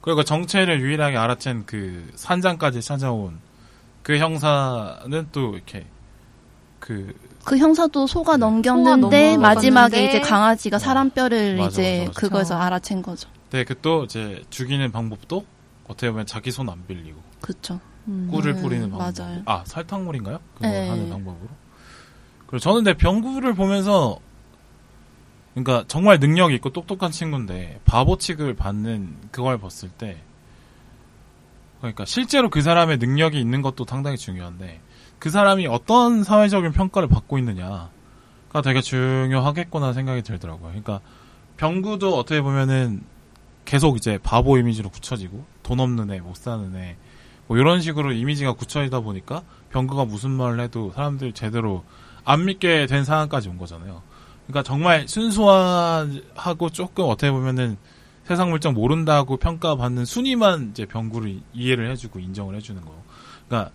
[0.00, 3.38] 그리고 정체를 유일하게 알아챈 그 산장까지 찾아온
[4.02, 5.86] 그 형사는 또 이렇게
[6.80, 8.38] 그 그 형사도 속아 네.
[8.38, 10.78] 넘겼는데 속아 마지막에 이제 강아지가 어.
[10.78, 12.20] 사람 뼈를 맞아, 이제 맞아.
[12.20, 13.28] 그거에서 알아챈 거죠.
[13.50, 15.44] 네, 그 또 이제 죽이는 방법도
[15.88, 17.20] 어떻게 보면 자기 손 안 빌리고.
[18.08, 18.28] 음.
[18.30, 19.12] 꿀을 음, 뿌리는 방법.
[19.18, 19.42] 맞아요.
[19.44, 20.38] 아 설탕물인가요?
[20.54, 20.88] 그거 네.
[20.88, 21.48] 하는 방법으로.
[22.52, 24.18] 그리고 저는 내 병구를 보면서
[25.54, 30.18] 그러니까 정말 능력이 있고 똑똑한 친구인데 바보 취급을 받는 그걸 봤을 때
[31.78, 34.82] 그러니까 실제로 그 사람의 능력이 있는 것도 상당히 중요한데
[35.18, 37.88] 그 사람이 어떤 사회적인 평가를 받고 있느냐가
[38.62, 40.68] 되게 중요하겠구나 생각이 들더라고요.
[40.68, 41.00] 그러니까
[41.56, 43.02] 병구도 어떻게 보면은
[43.64, 46.96] 계속 이제 바보 이미지로 굳혀지고 돈 없는 애, 못 사는 애,
[47.46, 51.82] 뭐 이런 식으로 이미지가 굳혀지다 보니까 병구가 무슨 말을 해도 사람들이 제대로
[52.24, 54.02] 안 믿게 된 상황까지 온 거잖아요.
[54.46, 57.76] 그러니까 정말 순수하고 조금 어떻게 보면은
[58.24, 62.94] 세상 물정 모른다고 평가받는 순위만 이제 병구를 이해를 해주고 인정을 해주는 거.
[63.48, 63.72] 그러니까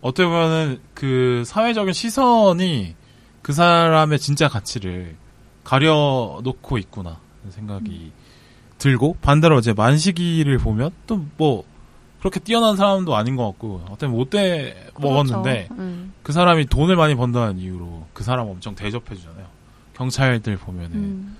[0.00, 2.94] 어떻게 보면은 그 사회적인 시선이
[3.42, 5.16] 그 사람의 진짜 가치를
[5.64, 8.12] 가려놓고 있구나 생각이
[8.78, 11.64] 들고 반대로 이제 만식이를 보면 또 뭐
[12.24, 15.74] 그렇게 뛰어난 사람도 아닌 것 같고 어떻게 못돼 먹었는데 그렇죠.
[15.74, 16.14] 음.
[16.22, 19.44] 그 사람이 돈을 많이 번다는 이유로 그 사람 엄청 대접해 주잖아요.
[19.92, 21.36] 경찰들 보면은 음.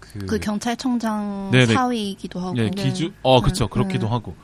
[0.00, 1.74] 그, 그 경찰청장 네네.
[1.74, 2.56] 사위이기도 하고.
[2.56, 3.70] 예, 기주 어 그렇죠 네.
[3.70, 4.10] 그렇기도 네.
[4.10, 4.34] 하고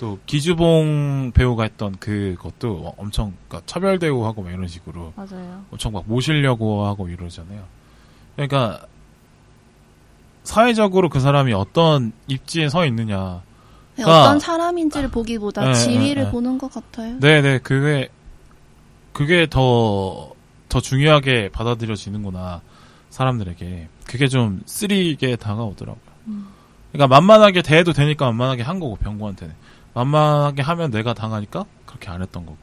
[0.00, 5.62] 또 기주봉 배우가 했던 그것도 엄청 그러니까 차별 대우하고 막 이런 식으로 맞아요.
[5.70, 7.62] 엄청 막 모시려고 하고 이러잖아요.
[8.34, 8.84] 그러니까
[10.42, 13.42] 사회적으로 그 사람이 어떤 입지에 서 있느냐.
[13.96, 16.30] 네, 어떤 사람인지를 보기보다 네, 지위를 네, 네.
[16.30, 17.18] 보는 것 같아요.
[17.18, 18.08] 네네, 그게,
[19.12, 20.32] 그게 더,
[20.68, 22.60] 더 중요하게 받아들여지는구나.
[23.10, 23.88] 사람들에게.
[24.06, 26.04] 그게 좀 쓰리게 다가오더라고요.
[26.92, 29.54] 그러니까 만만하게 대해도 되니까 만만하게 한 거고, 병구한테는.
[29.94, 32.58] 만만하게 하면 내가 당하니까 그렇게 안 했던 거고.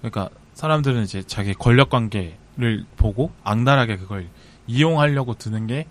[0.00, 4.28] 그러니까 사람들은 이제 자기 권력 관계를 보고 악랄하게 그걸
[4.66, 5.86] 이용하려고 드는 게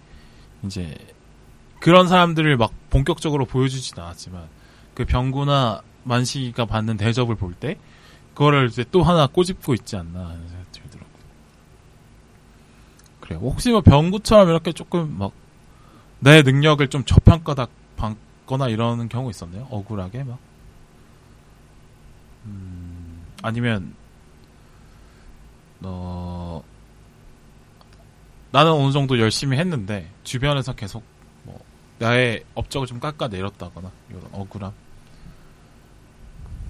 [0.66, 0.96] 이제
[1.80, 4.48] 그런 사람들을 막 본격적으로 보여주진 않았지만
[4.96, 7.78] 그 병구나 만식이가 받는 대접을 볼 때
[8.34, 11.14] 그거를 이제 또 하나 꼬집고 있지 않나 하는 생각이 들더라고요.
[13.22, 13.40] 그래요.
[13.40, 15.32] 혹시 뭐 병구처럼 이렇게 조금 막
[16.24, 17.68] 내 능력을 좀 저평가다
[17.98, 19.68] 받거나 이러는 경우 있었나요?
[19.70, 20.40] 억울하게 막.
[22.46, 23.94] 음, 아니면
[25.82, 26.64] 어
[28.52, 31.13] 나는 어느 정도 열심히 했는데 주변에서 계속 뭐
[32.00, 34.72] 나의 업적을 좀 깎아 내렸다거나 이런 억울함.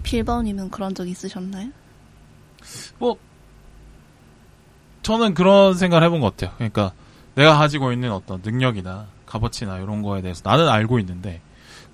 [0.04, 1.70] 빌번님은 그런 적 있으셨나요?
[3.00, 3.18] 뭐
[5.02, 6.56] 저는 그런 생각을 해본 것 같아요.
[6.58, 6.94] 그러니까
[7.36, 11.42] 내가 가지고 있는 어떤 능력이나 값어치나 이런 거에 대해서 나는 알고 있는데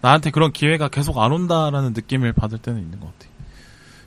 [0.02, 3.32] 나한테 그런 기회가 계속 안 온다라는 느낌을 받을 때는 있는 것 같아요.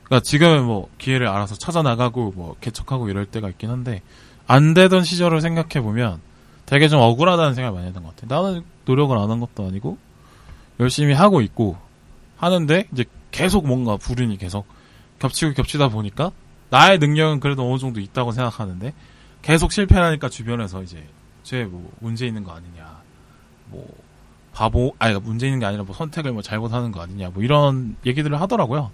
[0.03, 4.01] 그러니까 지금은 뭐 기회를 알아서 찾아 나가고 뭐 개척하고 이럴 때가 있긴 한데
[4.47, 6.21] 안 되던 시절을 생각해 보면
[6.65, 8.41] 되게 좀 억울하다는 생각을 많이 했던 것 같아요.
[8.41, 9.97] 나는 노력을 안 한 것도 아니고
[10.79, 11.77] 열심히 하고 있고
[12.37, 14.65] 하는데 이제 계속 뭔가 불운이 계속
[15.19, 16.31] 겹치고 겹치다 보니까
[16.69, 18.93] 나의 능력은 그래도 어느 정도 있다고 생각하는데
[19.41, 21.05] 계속 실패하니까 주변에서 이제
[21.43, 22.97] 쟤 뭐 문제 있는 거 아니냐
[23.67, 23.87] 뭐
[24.53, 28.39] 바보 아니 문제 있는 게 아니라 뭐 선택을 뭐 잘못하는 거 아니냐 뭐 이런 얘기들을
[28.39, 28.91] 하더라고요.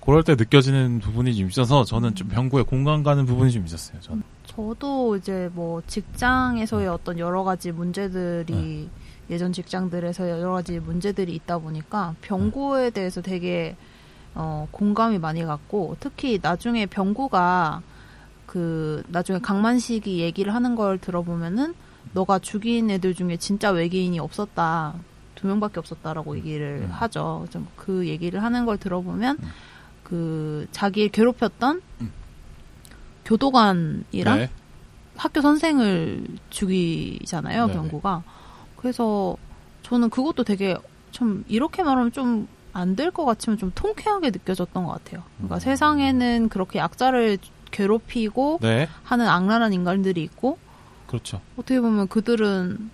[0.00, 4.00] 그럴 때 느껴지는 부분이 좀 있어서 저는 좀 병구에 공감 가는 부분이 좀 있었어요.
[4.00, 4.22] 저는.
[4.50, 8.88] 저도 이제 뭐 직장에서의 어떤 여러 가지 문제들이
[9.30, 13.76] 예전 직장들에서 여러 가지 문제들이 있다 보니까 병구에 대해서 되게
[14.34, 17.82] 어, 공감이 많이 갔고 특히 나중에 병구가
[18.46, 21.74] 그 나중에 강만식이 얘기를 하는 걸 들어보면은
[22.12, 24.94] 너가 죽인 애들 중에 진짜 외계인이 없었다
[25.36, 26.90] 두 명밖에 없었다라고 얘기를 음.
[26.90, 27.46] 하죠.
[27.50, 29.48] 좀 그 얘기를 하는 걸 들어보면 음.
[30.02, 32.12] 그 자기를 괴롭혔던 음.
[33.24, 34.50] 교도관이랑 네.
[35.16, 37.78] 학교 선생을 죽이잖아요, 네네.
[37.78, 38.22] 병구가.
[38.76, 39.36] 그래서
[39.82, 40.76] 저는 그것도 되게
[41.10, 45.22] 좀 이렇게 말하면 좀 안 될 것 같지만 좀 통쾌하게 느껴졌던 것 같아요.
[45.38, 45.60] 그러니까 음.
[45.60, 47.38] 세상에는 그렇게 약자를
[47.70, 48.88] 괴롭히고 네.
[49.02, 50.58] 하는 악랄한 인간들이 있고
[51.06, 51.40] 그렇죠.
[51.56, 52.90] 어떻게 보면 그들은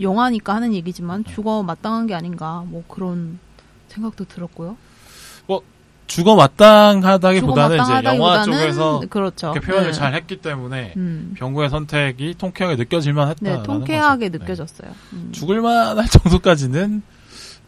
[0.00, 1.34] 영화니까 하는 얘기지만 네.
[1.34, 3.38] 죽어 마땅한 게 아닌가 뭐 그런
[3.88, 4.76] 생각도 들었고요.
[6.06, 9.52] 죽어 마땅하다기보다는 이제 영화 쪽에서 그렇죠.
[9.52, 9.92] 이렇게 표현을 네.
[9.92, 11.34] 잘 했기 때문에 음.
[11.36, 13.40] 병구의 선택이 통쾌하게 느껴질만 했다.
[13.42, 14.90] 네, 통쾌하게 느껴졌어요.
[15.14, 15.30] 음.
[15.32, 17.02] 죽을만 할 정도까지는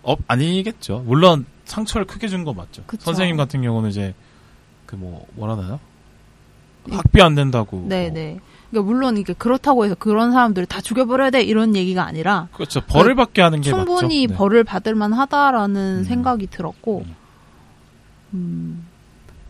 [0.03, 1.03] 어, 아니겠죠.
[1.07, 2.83] 물론 상처를 크게 준거 맞죠.
[2.87, 3.03] 그쵸.
[3.05, 4.15] 선생님 같은 경우는 이제
[4.87, 5.81] 그 뭐 뭐라 하나요?
[6.91, 7.83] 학비 안 된다고.
[7.89, 8.15] 네, 뭐.
[8.15, 8.39] 네.
[8.71, 12.81] 그러니까 물론 이게 그렇다고 해서 그런 사람들을 다 죽여버려야 돼 이런 얘기가 아니라 그렇죠.
[12.83, 14.33] 벌을 받게 하는 게 충분히 맞죠.
[14.33, 14.37] 네.
[14.39, 16.05] 벌을 받을 만하다라는 음.
[16.05, 17.05] 생각이 들었고,
[18.35, 18.39] 음.
[18.39, 18.87] 음,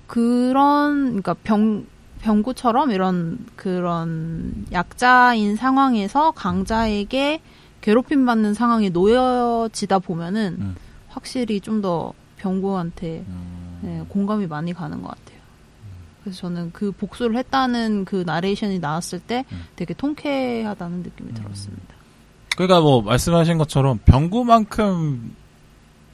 [0.06, 1.86] 그런 그러니까 병
[2.20, 7.42] 병구처럼 이런 그런 약자인 상황에서 강자에게
[7.82, 10.74] 괴롭힘 받는 상황에 놓여지다 보면은 음.
[11.08, 12.14] 확실히 좀 더
[12.44, 13.78] 병구한테 음.
[13.82, 15.38] 네, 공감이 많이 가는 것 같아요.
[16.22, 19.64] 그래서 저는 그 복수를 했다는 그 나레이션이 나왔을 때 음.
[19.76, 21.94] 되게 통쾌하다는 느낌이 들었습니다.
[22.56, 25.34] 그러니까 뭐 말씀하신 것처럼 병구만큼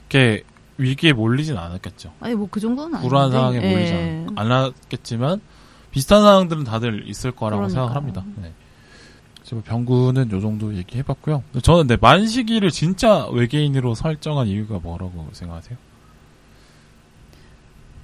[0.09, 0.43] 이렇게
[0.81, 2.13] 위기에 몰리진 않았겠죠.
[2.21, 3.09] 아니 뭐 그 정도는 아닌데.
[3.09, 3.71] 불안한 상황에 예.
[3.73, 5.41] 몰리지 않- 않았겠지만
[5.91, 7.87] 비슷한 상황들은 다들 있을 거라고 그러니까요.
[7.87, 8.25] 생각합니다.
[8.43, 8.53] 네.
[9.43, 11.43] 지금 병구는 요 정도 얘기해봤고요.
[11.63, 15.77] 저는 네, 만식이를 진짜 외계인으로 설정한 이유가 뭐라고 생각하세요?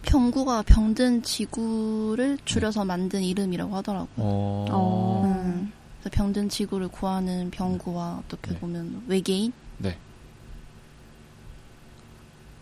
[0.03, 4.15] 병구가 병든 지구를 줄여서 만든 이름이라고 하더라고요.
[4.17, 5.23] 어, 어.
[5.25, 5.73] 음,
[6.11, 8.59] 병든 지구를 구하는 병구와 어떻게 네.
[8.59, 9.53] 보면 외계인?
[9.79, 9.97] 네.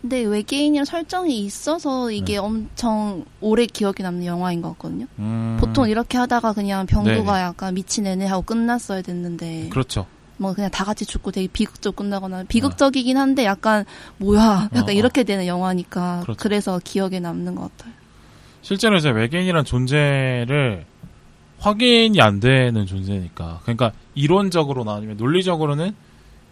[0.05, 2.37] 근데 외계인이랑 설정이 있어서 이게 네.
[2.37, 5.07] 엄청 오래 기억에 남는 영화인 것 같거든요.
[5.17, 7.41] 음, 보통 이렇게 하다가 그냥 병구가 네네.
[7.41, 10.05] 약간 미친 애네 하고 끝났어야 됐는데 그렇죠.
[10.37, 13.83] 뭐 그냥 다 같이 죽고 되게 비극적 끝나거나 비극적이긴 한데 약간
[14.17, 14.91] 뭐야 약간 어, 어.
[14.91, 16.39] 이렇게 되는 영화니까 그렇죠.
[16.39, 17.91] 그래서 기억에 남는 것 같아요.
[18.61, 20.85] 실제로 이제 외계인이란 존재를
[21.57, 23.61] 확인이 안 되는 존재니까.
[23.63, 25.95] 그러니까 이론적으로나 아니면 논리적으로는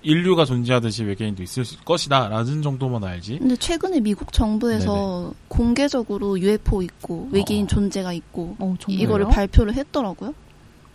[0.04, 2.28] 인류가 존재하듯이 외계인도 있을 것이다.
[2.28, 3.40] 라는 정도만 알지.
[3.40, 7.68] 근데 최근에 미국 정부에서 공개적으로 UFO 있고 외계인 어.
[7.68, 8.76] 존재가 있고 어?
[8.88, 10.34] 이거를 발표를 했더라고요.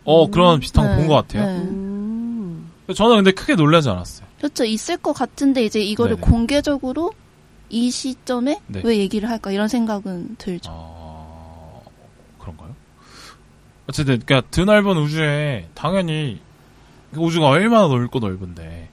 [0.05, 1.47] 어 그런 비슷한 거 네, 본것 같아요.
[1.47, 1.59] 네.
[1.65, 2.71] 음.
[2.95, 4.27] 저는 근데 크게 놀라지 않았어요.
[4.39, 4.65] 그렇죠.
[4.65, 6.27] 있을 것 같은데 이제 이거를 네네.
[6.27, 7.13] 공개적으로
[7.71, 8.83] 이 시점에 네.
[8.85, 10.71] 왜 얘기를 할까 이런 생각은 들죠.
[10.73, 11.81] 아
[12.39, 12.75] 그런가요?
[13.89, 16.41] 어쨌든 그러니까 드넓은 우주에 당연히
[17.13, 18.89] 그 우주가 얼마나 넓고 넓은데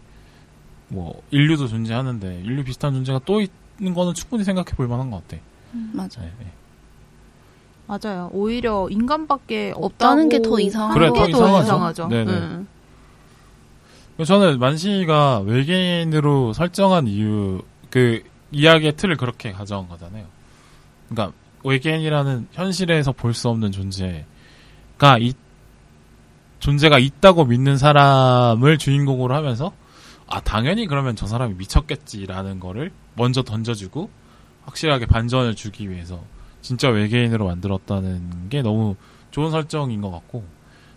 [0.95, 5.41] 뭐 인류도 존재하는데 인류 비슷한 존재가 또 있는 거는 충분히 생각해 볼 만한 것 같아.
[5.93, 6.21] 맞아.
[6.21, 6.51] 네, 네.
[7.87, 8.29] 맞아요.
[8.33, 11.63] 오히려 인간밖에 없다는 없다고 게더 이상한 그래, 더게 이상하죠.
[11.63, 12.07] 이상하죠.
[12.07, 12.31] 네네.
[12.31, 12.67] 음.
[14.25, 20.25] 저는 만식이가 외계인으로 설정한 이유 그 이야기의 틀을 그렇게 가져온 거잖아요.
[21.09, 25.33] 그러니까 외계인이라는 현실에서 볼 수 없는 존재가 이
[26.59, 29.73] 존재가 있다고 믿는 사람을 주인공으로 하면서
[30.27, 34.09] 아 당연히 그러면 저 사람이 미쳤겠지라는 거를 먼저 던져주고
[34.65, 36.21] 확실하게 반전을 주기 위해서
[36.61, 38.95] 진짜 외계인으로 만들었다는 게 너무
[39.31, 40.43] 좋은 설정인 것 같고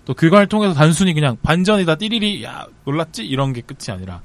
[0.07, 4.23] 또 그걸 통해서 단순히 그냥 반전이다 띠리리 야 놀랐지 이런 게 끝이 아니라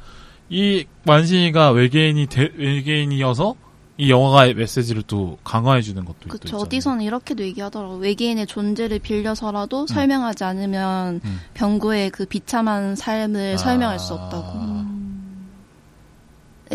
[0.49, 3.55] 이 만식이가 외계인이 대- 외계인이어서
[3.97, 6.47] 이 영화의 메시지를 또 강화해 주는 것도 그쵸.
[6.47, 6.63] 있잖아요.
[6.63, 7.97] 어디서는 이렇게도 얘기하더라고.
[7.97, 11.39] 외계인의 존재를 빌려서라도 설명하지 않으면 음.
[11.53, 13.57] 병구의 그 비참한 삶을 아.
[13.57, 14.59] 설명할 수 없다고.
[14.59, 14.92] 음.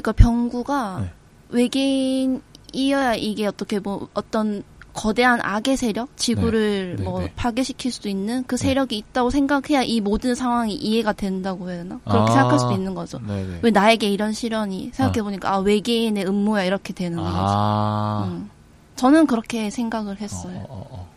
[0.01, 1.11] 그러니까 병구가 네.
[1.51, 7.33] 외계인이어야 이게 어떻게 뭐 어떤 거대한 악의 세력, 지구를 네, 뭐 네.
[7.37, 12.01] 파괴시킬 수도 있는 그 세력이 있다고 생각해야 이 모든 상황이 이해가 된다고 해야 되나?
[12.05, 12.35] 그렇게 아.
[12.35, 13.21] 생각할 수도 있는 거죠.
[13.21, 13.61] 네네.
[13.63, 17.31] 왜 나에게 이런 시련이 생각해 보니까 아 외계인의 음모야 이렇게 되는 거죠.
[17.33, 18.51] 아 음.
[18.97, 20.67] 저는 그렇게 생각을 했어요.
[20.69, 21.09] 어, 어, 어.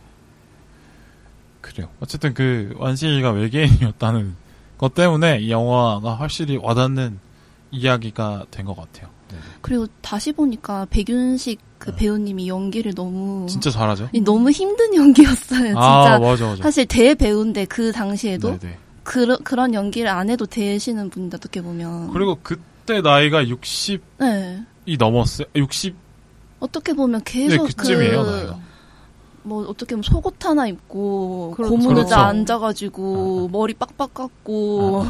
[1.61, 1.87] 그래요.
[1.99, 4.35] 어쨌든 그 완식이가 외계인이었다는
[4.77, 7.19] 것 때문에 이 영화가 확실히 와닿는
[7.71, 9.09] 이야기가 된 것 같아요.
[9.29, 9.41] 네네.
[9.61, 11.95] 그리고 다시 보니까 백윤식 그 네.
[11.97, 14.09] 배우님이 연기를 너무 진짜 잘하죠.
[14.23, 15.67] 너무 힘든 연기였어요.
[15.67, 15.79] 진짜
[16.15, 16.63] 아 맞아 맞아.
[16.63, 18.77] 사실 대배우인데 그 당시에도 네네.
[19.03, 24.63] 그, 그런 연기를 안 해도 되시는 분인데 어떻게 보면 그리고 그때 나이가 60이 네.
[24.99, 25.47] 넘었어요.
[25.55, 25.95] 60
[26.59, 28.59] 어떻게 보면 네, 계속 그쯤이에요 그, 나이가.
[29.43, 31.71] 뭐 어떻게 보면 속옷 하나 입고 그렇죠.
[31.71, 32.15] 고무의자 그렇죠.
[32.15, 35.05] 앉아가지고 머리 빡빡 깎고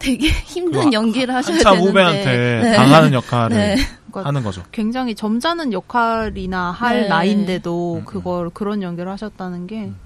[0.00, 2.76] 되게 힘든 그 연기를 하셔야 한참 되는데 후배한테 네.
[2.76, 3.76] 당하는 역할을 네.
[4.10, 4.62] 그러니까 하는 거죠.
[4.72, 7.08] 굉장히 점잖은 역할이나 할 네.
[7.08, 9.96] 나이인데도 음, 그걸 그런 연기를 하셨다는 게 음.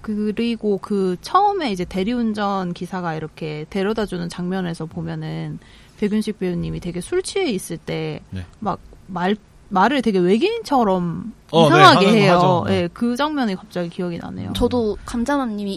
[0.00, 5.60] 그리고 그 처음에 이제 대리운전 기사가 이렇게 데려다주는 장면에서 보면은
[5.98, 8.44] 백윤식 배우님이 되게 술 취해 있을 때 네.
[8.58, 9.36] 막말
[9.68, 12.34] 말을 되게 외계인처럼 어, 네, 이상하게 거 해요.
[12.34, 12.64] 하죠.
[12.66, 12.74] 네.
[12.74, 14.52] 예, 그 장면이 갑자기 기억이 나네요.
[14.54, 15.74] 저도 감자맘님이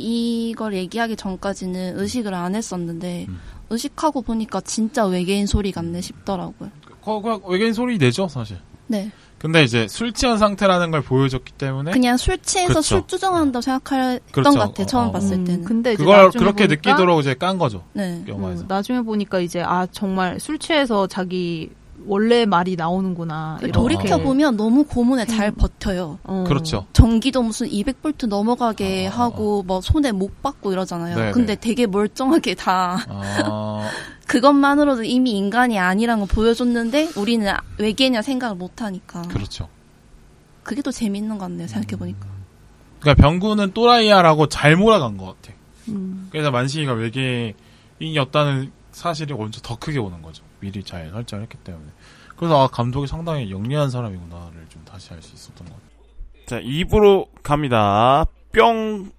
[0.49, 3.39] 이걸 얘기하기 전까지는 의식을 안 했었는데 음.
[3.69, 6.69] 의식하고 보니까 진짜 외계인 소리 같네 싶더라고요.
[7.01, 8.57] 거- 그냥 외계인 소리 내죠 사실.
[8.87, 12.87] 네, 근데 이제 술 취한 상태라는 걸 보여줬기 때문에 그냥 술 취해서 그렇죠.
[12.87, 14.51] 술 주정한다고 생각했던 그렇죠.
[14.51, 15.11] 것 같아 요 처음 어, 어.
[15.11, 15.63] 봤을 음, 때는.
[15.65, 18.23] 근데 이제 그걸 나중에 그렇게 보니까 느끼도록 이제 깐 거죠 네.
[18.27, 18.61] 영화에서.
[18.63, 21.69] 음, 나중에 보니까 이제 아 정말 술 취해서 자기
[22.07, 23.57] 원래 말이 나오는구나.
[23.59, 23.79] 그 이렇게.
[23.79, 26.19] 돌이켜 보면 너무 고문에 잘 버텨요.
[26.23, 26.43] 어.
[26.47, 26.85] 그렇죠.
[26.93, 31.15] 전기도 무슨 200볼트 넘어가게 아, 하고 뭐 손에 목 박고 이러잖아요.
[31.15, 31.31] 네네.
[31.31, 33.89] 근데 되게 멀쩡하게 다 아,
[34.27, 39.67] 그것만으로도 이미 인간이 아니라는 걸 보여줬는데 우리는 아- 외계인이라 생각을 못 하니까 그렇죠.
[40.63, 41.67] 그게 또 재밌는 것 같네요.
[41.67, 42.27] 생각해 보니까.
[42.99, 45.55] 그러니까 병구는 또라이야라고 잘 몰아간 것 같아.
[45.89, 46.27] 음.
[46.31, 50.43] 그래서 만식이가 외계인이었다는 사실이 먼저 더 크게 오는 거죠.
[50.59, 51.85] 미리 잘 설정을 했기 때문에.
[52.37, 55.85] 그래서 아 감독이 상당히 영리한 사람이구나를 좀 다시 알 수 있었던 것 같아요.
[56.47, 58.25] 자, 2부로 갑니다.
[58.53, 59.11] 뿅